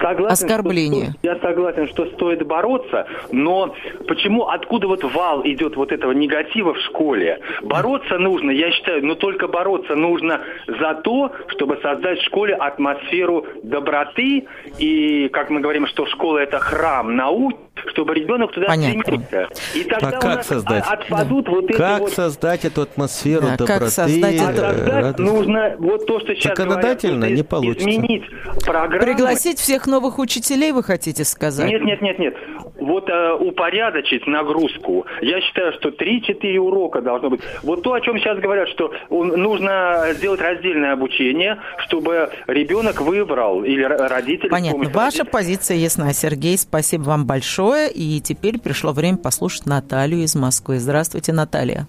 Согласен, 0.00 0.46
оскорбление. 0.46 1.10
Что, 1.10 1.18
я 1.22 1.38
согласен, 1.40 1.88
что 1.88 2.06
стоит 2.06 2.46
бороться, 2.46 3.06
но 3.30 3.74
почему, 4.06 4.48
откуда 4.48 4.88
вот 4.88 5.04
вал 5.04 5.42
идет 5.44 5.76
вот 5.76 5.92
этого 5.92 6.12
негатива 6.12 6.74
в 6.74 6.78
школе? 6.78 7.40
Бороться 7.62 8.18
нужно, 8.18 8.50
я 8.50 8.70
считаю, 8.70 9.04
но 9.04 9.14
только 9.14 9.48
бороться 9.48 9.94
нужно 9.94 10.40
за 10.66 10.94
то, 10.94 11.32
чтобы 11.48 11.78
создать 11.82 12.18
в 12.20 12.24
школе 12.24 12.54
атмосферу 12.54 13.46
доброты, 13.62 14.46
и, 14.78 15.28
как 15.28 15.50
мы 15.50 15.60
говорим, 15.60 15.86
что 15.86 16.06
школа 16.06 16.38
это 16.38 16.58
храм 16.58 17.14
науки, 17.14 17.56
чтобы 17.86 18.14
ребенок 18.14 18.52
туда 18.52 18.66
Понятно. 18.66 19.02
стремился. 19.02 19.48
И 19.74 19.84
тогда 19.84 20.08
а 20.08 20.20
как 20.20 20.44
создать? 20.44 20.84
отпадут 20.86 21.46
да. 21.46 21.50
вот 21.50 21.76
как 21.76 22.00
вот... 22.00 22.12
создать 22.12 22.64
эту 22.64 22.82
атмосферу 22.82 23.42
да, 23.42 23.56
доброты? 23.56 23.80
Как 23.80 23.88
создать 23.88 24.40
а 24.40 24.54
создать 24.54 25.18
нужно 25.18 25.76
вот 25.78 26.06
то, 26.06 26.20
что 26.20 26.34
сейчас 26.34 26.56
Законодательно 26.56 27.18
говорят, 27.20 27.36
не 27.36 27.42
получится. 27.42 27.90
Изменить 27.90 28.24
программу. 28.64 29.04
Пригласить 29.04 29.58
всех 29.58 29.86
новых 29.86 30.18
учителей, 30.18 30.72
вы 30.72 30.82
хотите 30.82 31.24
сказать? 31.24 31.68
Нет, 31.68 31.84
нет, 31.84 32.02
нет, 32.02 32.18
нет. 32.18 32.34
Вот 32.80 33.08
э, 33.08 33.32
упорядочить 33.34 34.26
нагрузку. 34.26 35.06
Я 35.20 35.40
считаю, 35.40 35.72
что 35.74 35.90
3-4 35.90 36.56
урока 36.58 37.00
должно 37.00 37.30
быть. 37.30 37.40
Вот 37.62 37.82
то, 37.82 37.92
о 37.92 38.00
чем 38.00 38.18
сейчас 38.18 38.38
говорят, 38.38 38.68
что 38.68 38.92
нужно 39.10 40.08
сделать 40.12 40.40
раздельное 40.40 40.92
обучение, 40.92 41.58
чтобы 41.86 42.30
ребенок 42.46 43.00
выбрал 43.00 43.64
или 43.64 43.82
родитель. 43.82 44.48
Понятно. 44.48 44.88
Ваша 44.90 45.24
позиция 45.24 45.76
ясна, 45.76 46.12
Сергей. 46.12 46.56
Спасибо 46.58 47.02
вам 47.02 47.26
большое. 47.26 47.67
И 47.76 48.20
теперь 48.20 48.58
пришло 48.58 48.92
время 48.92 49.18
послушать 49.18 49.66
Наталью 49.66 50.22
из 50.22 50.34
Москвы. 50.34 50.78
Здравствуйте, 50.78 51.32
Наталья. 51.32 51.86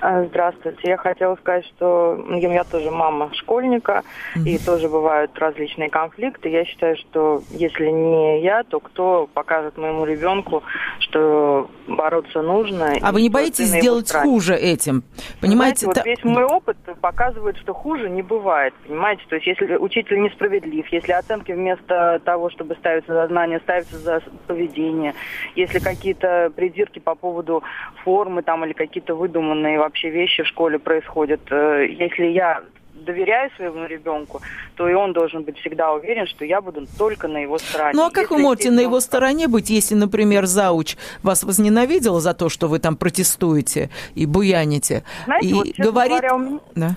А, 0.00 0.24
здравствуйте. 0.24 0.78
Я 0.84 0.96
хотела 0.98 1.36
сказать, 1.36 1.64
что 1.66 2.22
я 2.30 2.64
тоже 2.64 2.90
мама 2.90 3.30
школьника, 3.34 4.02
mm-hmm. 4.36 4.48
и 4.48 4.58
тоже 4.58 4.88
бывают 4.88 5.30
различные 5.38 5.88
конфликты. 5.88 6.50
Я 6.50 6.64
считаю, 6.64 6.96
что 6.96 7.42
если 7.50 7.86
не 7.86 8.42
я, 8.42 8.62
то 8.64 8.80
кто 8.80 9.28
покажет 9.32 9.78
моему 9.78 10.04
ребенку, 10.04 10.62
что 10.98 11.70
бороться 11.86 12.42
нужно. 12.42 12.94
А 13.00 13.12
вы 13.12 13.22
не 13.22 13.30
боитесь 13.30 13.68
сделать 13.68 14.12
хуже 14.12 14.54
этим? 14.54 15.02
Понимаете? 15.40 15.86
Знаете, 15.86 16.00
вот 16.00 16.06
весь 16.06 16.24
мой 16.24 16.44
опыт 16.44 16.76
показывает, 17.00 17.56
что 17.56 17.72
хуже 17.72 18.10
не 18.10 18.22
бывает. 18.22 18.74
Понимаете? 18.86 19.22
То 19.28 19.36
есть 19.36 19.46
если 19.46 19.76
учитель 19.76 20.20
несправедлив, 20.20 20.86
если 20.88 21.12
оценки 21.12 21.52
вместо 21.52 22.20
того, 22.24 22.50
чтобы 22.50 22.74
ставиться 22.74 23.12
за 23.14 23.26
знание, 23.28 23.60
ставятся 23.60 23.98
за 23.98 24.22
поведение, 24.46 25.14
если 25.54 25.78
какие-то 25.78 26.52
придирки 26.54 26.98
по 26.98 27.14
поводу 27.14 27.62
формы 28.04 28.42
там 28.42 28.64
или 28.64 28.72
какие-то 28.72 29.14
выдуманные 29.14 29.85
вообще 29.86 30.10
вещи 30.10 30.42
в 30.42 30.46
школе 30.46 30.78
происходят. 30.78 31.40
Э, 31.50 31.86
если 31.88 32.26
я 32.26 32.62
доверяю 32.94 33.50
своему 33.56 33.86
ребенку, 33.86 34.40
то 34.74 34.88
и 34.88 34.94
он 34.94 35.12
должен 35.12 35.44
быть 35.44 35.58
всегда 35.58 35.92
уверен, 35.92 36.26
что 36.26 36.44
я 36.44 36.60
буду 36.60 36.86
только 36.98 37.28
на 37.28 37.38
его 37.38 37.58
стороне. 37.58 37.92
Ну 37.94 38.06
а 38.06 38.10
как 38.10 38.24
если 38.24 38.34
вы 38.34 38.40
можете 38.40 38.70
на 38.70 38.80
его 38.80 39.00
стороне 39.00 39.48
быть, 39.48 39.70
если, 39.70 39.94
например, 39.94 40.46
зауч 40.46 40.96
вас 41.22 41.44
возненавидел 41.44 42.18
за 42.18 42.34
то, 42.34 42.48
что 42.48 42.68
вы 42.68 42.78
там 42.78 42.96
протестуете 42.96 43.90
и 44.14 44.26
буяните, 44.26 45.04
Знаете, 45.24 45.48
и 45.48 45.52
вот, 45.52 45.66
говорит... 45.78 46.18
Говоря, 46.18 46.34
у 46.34 46.38
меня... 46.38 46.60
да 46.74 46.96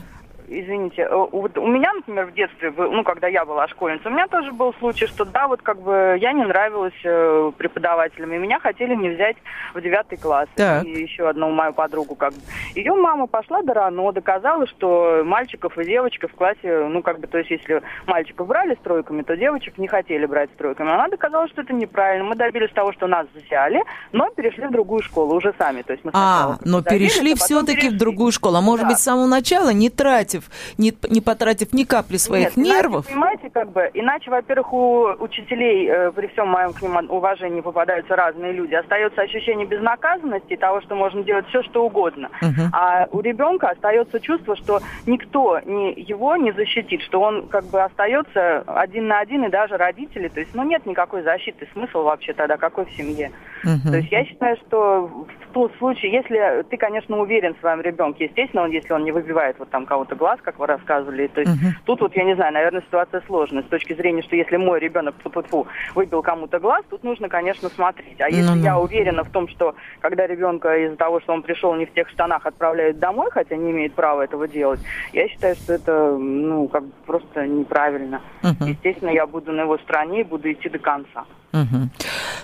извините, 0.49 1.03
э, 1.03 1.27
вот 1.31 1.57
у 1.57 1.67
меня, 1.67 1.93
например, 1.93 2.25
в 2.25 2.33
детстве, 2.33 2.73
ну, 2.75 3.03
когда 3.03 3.27
я 3.27 3.45
была 3.45 3.67
школьницей, 3.67 4.11
у 4.11 4.13
меня 4.13 4.27
тоже 4.27 4.51
был 4.51 4.73
случай, 4.75 5.07
что 5.07 5.25
да, 5.25 5.47
вот 5.47 5.61
как 5.61 5.81
бы 5.81 6.17
я 6.19 6.33
не 6.33 6.45
нравилась 6.45 6.93
э, 7.03 7.51
преподавателям, 7.57 8.33
и 8.33 8.37
меня 8.37 8.59
хотели 8.59 8.95
не 8.95 9.09
взять 9.09 9.37
в 9.73 9.81
девятый 9.81 10.17
класс. 10.17 10.47
Так. 10.55 10.83
И 10.85 10.89
еще 10.89 11.29
одну 11.29 11.49
мою 11.51 11.73
подругу, 11.73 12.15
как 12.15 12.33
бы. 12.33 12.39
Ее 12.75 12.93
мама 12.93 13.27
пошла 13.27 13.61
до 13.61 13.73
рано, 13.73 14.11
доказала, 14.11 14.67
что 14.67 15.23
мальчиков 15.25 15.77
и 15.77 15.85
девочек 15.85 16.29
в 16.31 16.35
классе, 16.35 16.87
ну, 16.89 17.01
как 17.01 17.19
бы, 17.19 17.27
то 17.27 17.37
есть, 17.37 17.51
если 17.51 17.81
мальчиков 18.07 18.47
брали 18.47 18.75
стройками, 18.75 19.21
то 19.21 19.35
девочек 19.35 19.77
не 19.77 19.87
хотели 19.87 20.25
брать 20.25 20.49
стройками. 20.55 20.91
Она 20.91 21.07
доказала, 21.07 21.47
что 21.47 21.61
это 21.61 21.73
неправильно. 21.73 22.25
Мы 22.25 22.35
добились 22.35 22.71
того, 22.73 22.93
что 22.93 23.07
нас 23.07 23.27
взяли, 23.33 23.83
но 24.11 24.29
перешли 24.29 24.67
в 24.67 24.71
другую 24.71 25.01
школу 25.03 25.35
уже 25.35 25.53
сами. 25.57 25.81
То 25.81 25.93
есть 25.93 26.03
мы 26.03 26.11
а, 26.13 26.57
но 26.65 26.81
перешли 26.81 27.33
а 27.33 27.35
все-таки 27.35 27.89
в 27.89 27.97
другую 27.97 28.31
школу. 28.31 28.57
А 28.57 28.61
может 28.61 28.85
да. 28.85 28.89
быть, 28.89 28.99
с 28.99 29.03
самого 29.03 29.27
начала, 29.27 29.71
не 29.71 29.89
тратив, 29.89 30.38
не, 30.77 30.93
не 31.09 31.21
потратив 31.21 31.73
ни 31.73 31.83
капли 31.83 32.17
своих 32.17 32.57
Нет, 32.57 32.67
нервов? 32.67 33.05
Иначе, 33.05 33.13
понимаете, 33.13 33.49
как 33.49 33.71
бы, 33.71 33.89
иначе, 33.93 34.31
во-первых, 34.31 34.73
у 34.73 35.05
учителей, 35.19 35.87
э, 35.87 36.11
при 36.11 36.27
всем 36.27 36.49
моем 36.49 36.73
к 36.73 36.81
ним 36.81 36.95
уважении, 37.09 37.61
попадаются 37.61 38.15
разные 38.15 38.51
люди. 38.53 38.75
Остается 38.75 39.21
ощущение 39.21 39.65
безнаказанности, 39.65 40.55
того, 40.55 40.81
что 40.81 40.95
можно 40.95 41.23
делать 41.23 41.47
все, 41.47 41.63
что 41.63 41.85
угодно. 41.85 42.29
Угу. 42.41 42.69
А 42.73 43.07
у 43.11 43.21
ребенка 43.21 43.69
остается 43.69 44.19
чувство, 44.19 44.55
что 44.55 44.81
никто 45.05 45.59
не, 45.65 45.93
его 45.93 46.35
не 46.35 46.51
защитит, 46.51 47.01
что 47.01 47.21
он 47.21 47.47
как 47.47 47.65
бы 47.65 47.81
остается 47.81 48.61
один 48.67 49.07
на 49.07 49.19
один, 49.19 49.45
и 49.45 49.49
даже 49.49 49.77
родители. 49.77 50.27
То 50.27 50.39
есть, 50.39 50.53
ну, 50.53 50.63
нет 50.63 50.85
никакой 50.85 51.23
защиты. 51.23 51.67
Смысл 51.73 52.03
вообще 52.03 52.33
тогда 52.33 52.57
какой 52.57 52.85
в 52.85 52.91
семье? 52.91 53.31
Угу. 53.63 53.91
То 53.91 53.97
есть 53.97 54.11
я 54.11 54.25
считаю, 54.25 54.57
что 54.67 55.07
в 55.49 55.53
том 55.53 55.71
случае, 55.79 56.11
если 56.11 56.63
ты, 56.69 56.77
конечно, 56.77 57.17
уверен 57.19 57.55
в 57.55 57.59
своем 57.59 57.81
ребенке, 57.81 58.25
естественно, 58.25 58.63
он, 58.63 58.71
если 58.71 58.93
он 58.93 59.03
не 59.03 59.11
выбивает 59.11 59.57
вот 59.57 59.69
там 59.69 59.85
кого-то 59.85 60.15
глаз, 60.15 60.28
как 60.43 60.59
вы 60.59 60.67
рассказывали, 60.67 61.27
то 61.27 61.41
есть 61.41 61.53
угу. 61.53 61.73
тут 61.85 62.01
вот, 62.01 62.15
я 62.15 62.23
не 62.23 62.35
знаю, 62.35 62.53
наверное, 62.53 62.81
ситуация 62.81 63.21
сложная 63.25 63.63
с 63.63 63.67
точки 63.67 63.93
зрения, 63.93 64.21
что 64.21 64.35
если 64.35 64.57
мой 64.57 64.79
ребенок 64.79 65.15
фу 65.23 65.67
выбил 65.95 66.21
кому-то 66.21 66.59
глаз, 66.59 66.83
тут 66.89 67.03
нужно, 67.03 67.29
конечно, 67.29 67.69
смотреть. 67.69 68.19
А 68.19 68.29
если 68.29 68.57
ну, 68.57 68.63
я 68.63 68.77
уверена 68.77 69.23
в 69.23 69.31
том, 69.31 69.47
что 69.47 69.75
когда 70.01 70.27
ребенка 70.27 70.75
из-за 70.85 70.97
того, 70.97 71.19
что 71.21 71.33
он 71.33 71.41
пришел 71.41 71.73
не 71.75 71.85
в 71.85 71.93
тех 71.93 72.09
штанах, 72.09 72.45
отправляют 72.45 72.99
домой, 72.99 73.29
хотя 73.31 73.55
не 73.55 73.71
имеет 73.71 73.93
права 73.93 74.23
этого 74.23 74.47
делать, 74.47 74.79
я 75.13 75.27
считаю, 75.27 75.55
что 75.55 75.73
это, 75.73 76.17
ну, 76.17 76.67
как 76.67 76.83
бы 76.83 76.91
просто 77.05 77.47
неправильно. 77.47 78.21
Угу. 78.43 78.65
Естественно, 78.65 79.09
я 79.09 79.25
буду 79.25 79.51
на 79.51 79.61
его 79.61 79.77
стороне 79.79 80.21
и 80.21 80.23
буду 80.23 80.51
идти 80.51 80.69
до 80.69 80.79
конца. 80.79 81.25
Угу. 81.53 81.89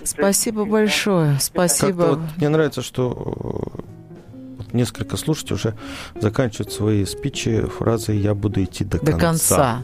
Спасибо 0.02 0.60
есть, 0.62 0.72
большое. 0.72 1.36
Спасибо. 1.38 2.02
Вот 2.02 2.18
мне 2.36 2.48
нравится, 2.48 2.82
что 2.82 3.62
э, 4.72 4.76
несколько 4.76 5.16
слушателей 5.16 5.56
уже 5.56 5.74
заканчивают 6.20 6.72
свои 6.72 7.04
спичи 7.04 7.62
фразой 7.62 8.18
«я 8.18 8.34
буду 8.34 8.62
идти 8.62 8.84
до, 8.84 8.98
до 8.98 9.12
конца». 9.12 9.20
конца. 9.20 9.82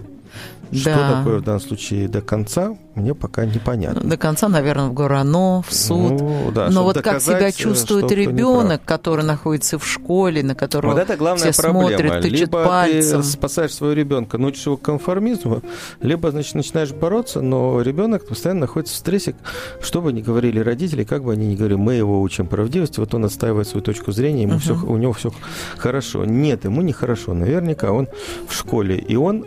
Что 0.72 0.90
да. 0.90 1.18
такое 1.18 1.38
в 1.38 1.42
данном 1.42 1.60
случае 1.60 2.08
до 2.08 2.22
конца, 2.22 2.74
мне 2.94 3.14
пока 3.14 3.44
непонятно. 3.44 4.00
До 4.00 4.16
конца, 4.16 4.48
наверное, 4.48 4.86
в 4.86 4.94
Горано, 4.94 5.62
в 5.62 5.72
суд. 5.72 6.20
Ну, 6.20 6.50
да, 6.54 6.68
Но 6.70 6.82
вот 6.82 7.00
как 7.00 7.20
себя 7.20 7.48
э, 7.48 7.52
чувствует 7.52 8.10
ребенок, 8.10 8.82
который 8.84 9.24
находится 9.24 9.78
в 9.78 9.86
школе, 9.86 10.42
на 10.42 10.54
которого 10.54 10.92
вот 10.92 11.00
это 11.00 11.16
главная 11.16 11.52
все 11.52 11.62
проблема. 11.62 11.88
смотрят, 11.88 12.22
тычут 12.22 12.38
либо 12.38 12.64
пальцем. 12.64 13.22
ты 13.22 13.28
спасаешь 13.28 13.74
своего 13.74 13.94
ребенка, 13.94 14.38
научишь 14.38 14.66
его 14.66 14.76
конформизму, 14.76 15.62
либо, 16.00 16.30
значит, 16.30 16.54
начинаешь 16.54 16.92
бороться, 16.92 17.40
но 17.40 17.80
ребенок 17.82 18.26
постоянно 18.26 18.62
находится 18.62 18.94
в 18.94 18.98
стрессе, 18.98 19.34
что 19.80 20.00
бы 20.00 20.12
ни 20.12 20.22
говорили 20.22 20.60
родители, 20.60 21.04
как 21.04 21.24
бы 21.24 21.32
они 21.32 21.48
ни 21.48 21.56
говорили, 21.56 21.78
мы 21.78 21.94
его 21.94 22.20
учим 22.20 22.46
правдивости, 22.46 23.00
вот 23.00 23.14
он 23.14 23.24
отстаивает 23.24 23.68
свою 23.68 23.82
точку 23.82 24.12
зрения, 24.12 24.42
ему 24.42 24.54
uh-huh. 24.54 24.58
все, 24.60 24.74
у 24.74 24.96
него 24.96 25.12
все 25.12 25.32
хорошо. 25.76 26.24
Нет, 26.24 26.64
ему 26.64 26.82
нехорошо. 26.82 27.34
Наверняка 27.34 27.92
он 27.92 28.08
в 28.46 28.54
школе, 28.54 28.96
и 28.96 29.16
он 29.16 29.44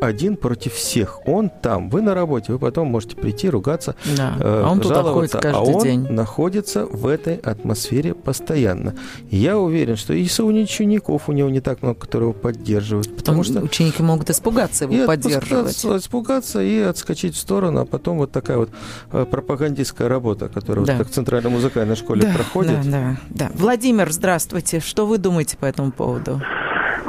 один 0.00 0.36
против 0.36 0.74
всех. 0.74 1.26
Он 1.26 1.50
там, 1.50 1.90
вы 1.90 2.02
на 2.02 2.14
работе, 2.14 2.52
вы 2.52 2.58
потом 2.58 2.88
можете 2.88 3.16
прийти, 3.16 3.48
ругаться, 3.48 3.94
да. 4.16 4.36
э, 4.38 4.62
а 4.64 4.70
он 4.70 4.82
жаловаться, 4.82 5.40
а 5.42 5.62
он 5.62 5.82
день. 5.82 6.08
находится 6.10 6.86
в 6.86 7.06
этой 7.06 7.36
атмосфере 7.36 8.14
постоянно. 8.14 8.94
я 9.30 9.58
уверен, 9.58 9.96
что 9.96 10.12
и 10.12 10.28
у 10.40 10.46
учеников 10.46 11.28
у 11.28 11.32
него 11.32 11.48
не 11.50 11.60
так 11.60 11.82
много, 11.82 11.98
которые 11.98 12.30
его 12.30 12.38
поддерживают. 12.38 13.16
Потому 13.16 13.42
что 13.42 13.60
ученики 13.60 14.02
могут 14.02 14.30
испугаться 14.30 14.84
его 14.84 14.94
и 14.94 15.06
поддерживать. 15.06 15.84
Испугаться 15.84 16.62
и 16.62 16.80
отскочить 16.80 17.34
в 17.34 17.38
сторону, 17.38 17.80
а 17.80 17.84
потом 17.84 18.18
вот 18.18 18.32
такая 18.32 18.58
вот 18.58 18.70
э, 19.12 19.26
пропагандистская 19.28 20.08
работа, 20.08 20.48
которая 20.48 20.84
да. 20.84 20.92
вот 20.92 20.98
как 20.98 21.10
в 21.10 21.14
Центральной 21.14 21.50
музыкальной 21.50 21.96
школе 21.96 22.22
да, 22.22 22.32
проходит. 22.32 22.82
Да, 22.84 22.90
да, 22.90 23.16
да. 23.30 23.50
Владимир, 23.54 24.10
здравствуйте. 24.12 24.80
Что 24.80 25.06
вы 25.06 25.18
думаете 25.18 25.56
по 25.56 25.66
этому 25.66 25.92
поводу? 25.92 26.40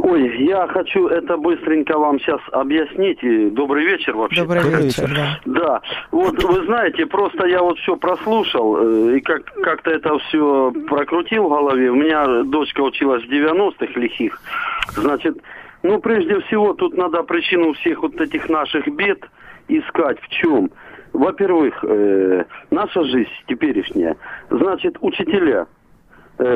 Ой, 0.10 0.44
я 0.44 0.66
хочу 0.68 1.08
это 1.08 1.38
быстренько 1.38 1.98
вам 1.98 2.20
сейчас 2.20 2.42
объяснить. 2.52 3.22
И 3.24 3.50
добрый 3.52 3.86
вечер 3.86 4.16
вообще. 4.16 4.42
Добрый 4.42 4.64
вечер, 4.64 5.08
да. 5.16 5.40
Да, 5.46 5.82
вот 6.12 6.44
вы 6.44 6.66
знаете, 6.66 7.06
просто 7.06 7.46
я 7.46 7.62
вот 7.62 7.78
все 7.78 7.96
прослушал 7.96 8.78
э, 8.80 9.18
и 9.18 9.22
как, 9.22 9.44
как-то 9.64 9.92
это 9.92 10.18
все 10.18 10.72
прокрутил 10.88 11.44
в 11.44 11.50
голове. 11.50 11.92
У 11.92 11.96
меня 11.96 12.44
дочка 12.44 12.82
училась 12.82 13.24
в 13.24 13.30
90-х 13.30 14.00
лихих. 14.00 14.42
Значит, 14.94 15.38
ну, 15.84 16.00
прежде 16.00 16.40
всего, 16.42 16.74
тут 16.74 16.98
надо 16.98 17.22
причину 17.22 17.74
всех 17.74 18.02
вот 18.02 18.20
этих 18.20 18.50
наших 18.50 18.88
бед 18.88 19.24
искать. 19.68 20.20
В 20.22 20.30
чем? 20.30 20.72
Во-первых, 21.14 21.84
э, 21.84 22.46
наша 22.72 23.04
жизнь 23.04 23.30
теперешняя. 23.48 24.18
Значит, 24.50 24.98
учителя– 25.02 25.68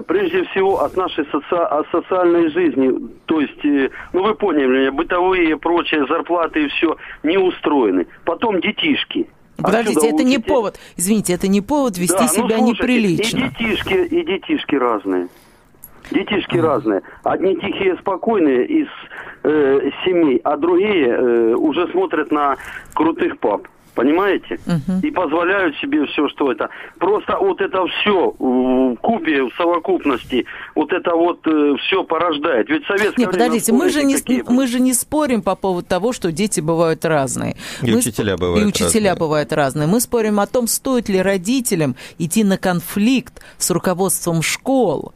прежде 0.07 0.45
всего 0.45 0.81
от 0.81 0.95
нашей 0.95 1.25
соци... 1.25 1.85
социальной 1.91 2.49
жизни, 2.49 2.91
то 3.25 3.41
есть, 3.41 3.65
э, 3.65 3.89
ну 4.13 4.23
вы 4.23 4.33
поняли 4.33 4.65
меня, 4.65 4.91
бытовые 4.91 5.57
прочие 5.57 6.07
зарплаты 6.07 6.65
и 6.65 6.67
все 6.69 6.95
не 7.23 7.37
устроены. 7.37 8.07
Потом 8.23 8.61
детишки. 8.61 9.27
Подождите, 9.57 9.99
Отсюда 9.99 10.07
это 10.07 10.15
учите... 10.15 10.29
не 10.29 10.39
повод, 10.39 10.79
извините, 10.95 11.33
это 11.33 11.47
не 11.47 11.61
повод 11.61 11.97
вести 11.97 12.17
да, 12.17 12.27
себя 12.27 12.57
ну, 12.57 12.67
слушайте, 12.67 12.71
неприлично. 12.71 13.37
И 13.37 13.41
детишки, 13.41 13.93
и 13.93 14.25
детишки 14.25 14.75
разные. 14.75 15.27
Детишки 16.11 16.57
разные. 16.57 17.01
Одни 17.23 17.55
тихие, 17.55 17.97
спокойные 17.97 18.65
из 18.65 18.87
э, 19.43 19.89
семей, 20.05 20.39
а 20.43 20.57
другие 20.57 21.07
э, 21.07 21.53
уже 21.55 21.87
смотрят 21.89 22.31
на 22.31 22.57
крутых 22.93 23.37
пап. 23.39 23.67
Понимаете? 23.95 24.59
Угу. 24.65 24.99
И 25.03 25.11
позволяют 25.11 25.75
себе 25.77 26.05
все, 26.07 26.27
что 26.29 26.51
это. 26.51 26.69
Просто 26.97 27.37
вот 27.37 27.61
это 27.61 27.85
все 27.87 28.33
в 28.39 28.95
купе, 28.95 29.43
в 29.43 29.53
совокупности, 29.55 30.45
вот 30.73 30.91
это 30.91 31.15
вот 31.15 31.45
э, 31.45 31.75
все 31.79 32.03
порождает. 32.03 32.69
Ведь 32.69 32.85
советское 32.87 33.21
Нет, 33.21 33.31
подождите, 33.31 33.71
мы 33.71 33.89
же, 33.89 34.03
не, 34.03 34.15
мы 34.49 34.65
же 34.67 34.79
не 34.79 34.93
спорим 34.93 35.43
по 35.43 35.55
поводу 35.55 35.87
того, 35.87 36.11
что 36.11 36.31
дети 36.31 36.59
бывают 36.59 37.05
разные. 37.05 37.55
И 37.83 37.91
мы 37.91 37.97
учителя 37.97 38.35
бывают 38.35 38.63
И 38.63 38.65
учителя 38.65 39.11
разные. 39.11 39.19
бывают 39.19 39.53
разные. 39.53 39.87
Мы 39.87 39.99
спорим 39.99 40.39
о 40.39 40.47
том, 40.47 40.65
стоит 40.67 41.09
ли 41.09 41.21
родителям 41.21 41.95
идти 42.17 42.43
на 42.43 42.57
конфликт 42.57 43.43
с 43.57 43.69
руководством 43.69 44.41
школ. 44.41 45.13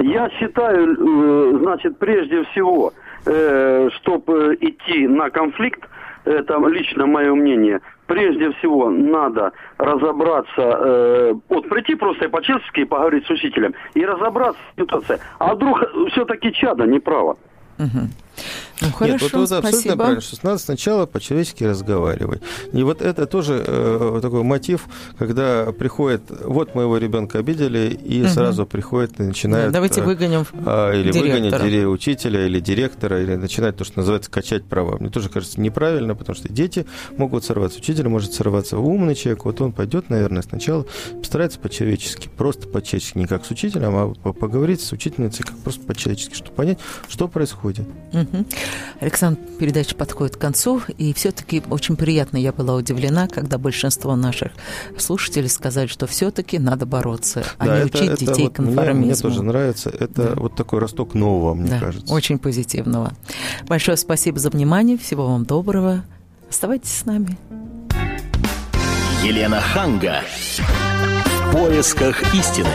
Я 0.00 0.28
считаю, 0.30 0.94
э, 0.94 1.58
значит, 1.58 1.98
прежде 1.98 2.42
всего, 2.44 2.92
э, 3.24 3.88
чтобы 4.00 4.56
идти 4.60 5.06
на 5.06 5.30
конфликт, 5.30 5.82
это 6.28 6.58
лично 6.68 7.06
мое 7.06 7.34
мнение, 7.34 7.80
прежде 8.06 8.52
всего 8.52 8.90
надо 8.90 9.52
разобраться, 9.78 10.50
э, 10.56 11.34
вот 11.48 11.68
прийти 11.68 11.94
просто 11.94 12.26
и 12.26 12.28
по-честски 12.28 12.84
поговорить 12.84 13.26
с 13.26 13.30
учителем 13.30 13.74
и 13.94 14.04
разобраться 14.04 14.60
в 14.76 14.80
ситуации. 14.80 15.18
А 15.38 15.54
вдруг 15.54 15.84
все-таки 16.10 16.52
чада 16.52 16.84
неправо? 16.84 17.36
Угу. 17.78 18.27
Ну, 18.80 18.92
хорошо, 18.92 19.24
Нет, 19.24 19.32
вот, 19.32 19.42
абсолютно 19.42 19.70
спасибо. 19.70 19.96
правильно, 19.96 20.20
что 20.20 20.36
надо 20.42 20.58
сначала 20.58 21.06
по-человечески 21.06 21.64
разговаривать. 21.64 22.42
И 22.72 22.82
вот 22.82 23.02
это 23.02 23.26
тоже 23.26 23.62
э, 23.66 24.18
такой 24.22 24.42
мотив, 24.44 24.86
когда 25.18 25.72
приходит, 25.72 26.22
вот 26.44 26.74
моего 26.74 26.98
ребенка 26.98 27.38
обидели, 27.38 27.88
и 27.88 28.22
угу. 28.22 28.30
сразу 28.30 28.66
приходит 28.66 29.18
и 29.18 29.22
начинает... 29.24 29.66
Да, 29.66 29.72
давайте 29.72 30.00
э, 30.00 30.04
выгоним 30.04 30.46
э, 30.52 31.00
Или 31.00 31.12
директора. 31.12 31.62
выгонить 31.62 31.86
учителя, 31.86 32.46
или 32.46 32.60
директора, 32.60 33.22
или 33.22 33.34
начинать 33.34 33.76
то, 33.76 33.84
что 33.84 33.98
называется 33.98 34.30
качать 34.30 34.64
права. 34.64 34.96
Мне 34.98 35.10
тоже 35.10 35.28
кажется 35.28 35.60
неправильно, 35.60 36.14
потому 36.14 36.36
что 36.36 36.48
дети 36.48 36.86
могут 37.16 37.44
сорваться, 37.44 37.78
учитель 37.78 38.08
может 38.08 38.32
сорваться. 38.32 38.78
Умный 38.78 39.14
человек, 39.14 39.44
вот 39.44 39.60
он 39.60 39.72
пойдет, 39.72 40.10
наверное, 40.10 40.42
сначала 40.42 40.86
постарается 41.18 41.58
по-человечески, 41.58 42.28
просто 42.28 42.68
по-человечески, 42.68 43.18
не 43.18 43.26
как 43.26 43.44
с 43.44 43.50
учителем, 43.50 43.96
а 43.96 44.32
поговорить 44.32 44.80
с 44.80 44.92
учительницей 44.92 45.44
как 45.44 45.58
просто 45.58 45.84
по-человечески, 45.84 46.34
чтобы 46.34 46.54
понять, 46.54 46.78
что 47.08 47.28
происходит. 47.28 47.86
Угу. 48.32 48.44
Александр, 49.00 49.40
передача 49.58 49.94
подходит 49.94 50.36
к 50.36 50.40
концу, 50.40 50.82
и 50.96 51.12
все-таки 51.12 51.62
очень 51.70 51.96
приятно 51.96 52.36
я 52.36 52.52
была 52.52 52.74
удивлена, 52.74 53.28
когда 53.28 53.58
большинство 53.58 54.16
наших 54.16 54.52
слушателей 54.96 55.48
сказали, 55.48 55.86
что 55.86 56.06
все-таки 56.06 56.58
надо 56.58 56.86
бороться, 56.86 57.44
а 57.58 57.66
да, 57.66 57.76
не 57.76 57.86
это, 57.86 57.98
учить 57.98 58.10
это 58.10 58.26
детей 58.26 58.44
вот 58.44 58.54
конформизму. 58.54 58.94
Мне, 58.94 59.06
мне 59.06 59.14
тоже 59.14 59.42
нравится. 59.42 59.90
Это 59.90 60.28
да. 60.28 60.34
вот 60.34 60.54
такой 60.54 60.80
росток 60.80 61.14
нового, 61.14 61.54
мне 61.54 61.70
да, 61.70 61.80
кажется. 61.80 62.12
Очень 62.12 62.38
позитивного. 62.38 63.12
Большое 63.66 63.96
спасибо 63.96 64.38
за 64.38 64.50
внимание. 64.50 64.98
Всего 64.98 65.26
вам 65.26 65.44
доброго. 65.44 66.04
Оставайтесь 66.48 66.92
с 66.92 67.04
нами. 67.04 67.36
Елена 69.22 69.60
Ханга. 69.60 70.22
В 71.48 71.52
поисках 71.52 72.34
истины. 72.34 72.68